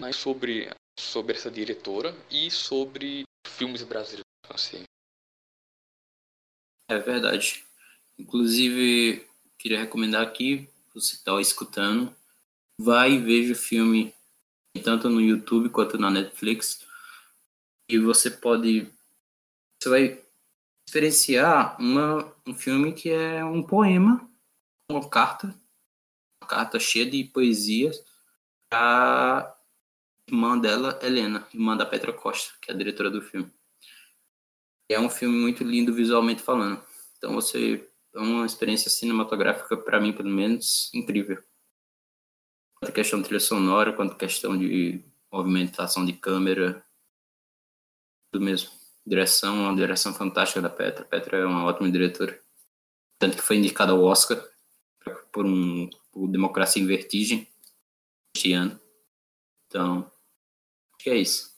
mais 0.00 0.16
sobre 0.16 0.70
sobre 0.98 1.36
essa 1.36 1.50
diretora 1.50 2.14
e 2.30 2.50
sobre 2.50 3.24
filmes 3.46 3.82
brasileiros 3.82 4.24
assim. 4.48 4.84
É 6.88 6.98
verdade. 6.98 7.64
Inclusive, 8.18 9.28
queria 9.58 9.80
recomendar 9.80 10.22
aqui, 10.22 10.68
você 10.94 11.16
está 11.16 11.38
escutando, 11.40 12.16
vai 12.80 13.12
e 13.12 13.18
veja 13.18 13.52
o 13.52 13.56
filme 13.56 14.14
tanto 14.82 15.08
no 15.08 15.20
YouTube 15.20 15.70
quanto 15.70 15.98
na 15.98 16.10
Netflix. 16.10 16.86
E 17.88 17.98
você 17.98 18.30
pode. 18.30 18.92
Você 19.80 19.88
vai 19.88 20.26
experienciar 20.88 21.80
uma, 21.80 22.32
um 22.46 22.54
filme 22.54 22.92
que 22.92 23.10
é 23.10 23.44
um 23.44 23.62
poema, 23.62 24.28
uma 24.90 25.08
carta, 25.08 25.48
uma 26.42 26.48
carta 26.48 26.78
cheia 26.78 27.08
de 27.08 27.24
poesias 27.24 28.04
para 28.70 29.56
irmã 30.28 30.58
dela, 30.58 30.98
Helena, 31.02 31.46
irmã 31.52 31.76
da 31.76 31.86
Petra 31.86 32.12
Costa, 32.12 32.54
que 32.60 32.70
é 32.70 32.74
a 32.74 32.76
diretora 32.76 33.10
do 33.10 33.22
filme. 33.22 33.52
É 34.88 34.98
um 34.98 35.10
filme 35.10 35.36
muito 35.36 35.64
lindo 35.64 35.92
visualmente 35.92 36.42
falando. 36.42 36.82
Então 37.18 37.34
você 37.34 37.88
é 38.14 38.18
uma 38.18 38.46
experiência 38.46 38.90
cinematográfica 38.90 39.76
para 39.76 40.00
mim, 40.00 40.12
pelo 40.12 40.30
menos, 40.30 40.90
incrível. 40.94 41.42
Quanto 42.86 42.94
questão 42.94 43.18
de 43.18 43.24
trilha 43.24 43.40
sonora, 43.40 43.92
quanto 43.92 44.14
questão 44.14 44.56
de 44.56 45.04
movimentação 45.32 46.06
de 46.06 46.12
câmera, 46.12 46.86
tudo 48.30 48.44
mesmo. 48.44 48.70
Direção, 49.04 49.64
uma 49.64 49.74
direção 49.74 50.14
fantástica 50.14 50.62
da 50.62 50.70
Petra. 50.70 51.04
Petra 51.04 51.38
é 51.38 51.44
uma 51.44 51.64
ótima 51.64 51.90
diretora. 51.90 52.40
Tanto 53.18 53.36
que 53.36 53.42
foi 53.42 53.56
indicada 53.56 53.90
ao 53.90 54.04
Oscar 54.04 54.40
por 55.32 55.44
um 55.44 55.90
por 56.12 56.28
Democracia 56.28 56.80
em 56.80 56.86
Vertigem 56.86 57.48
este 58.36 58.52
ano. 58.52 58.80
Então, 59.66 60.12
acho 60.92 60.98
que 61.00 61.10
é 61.10 61.16
isso. 61.16 61.55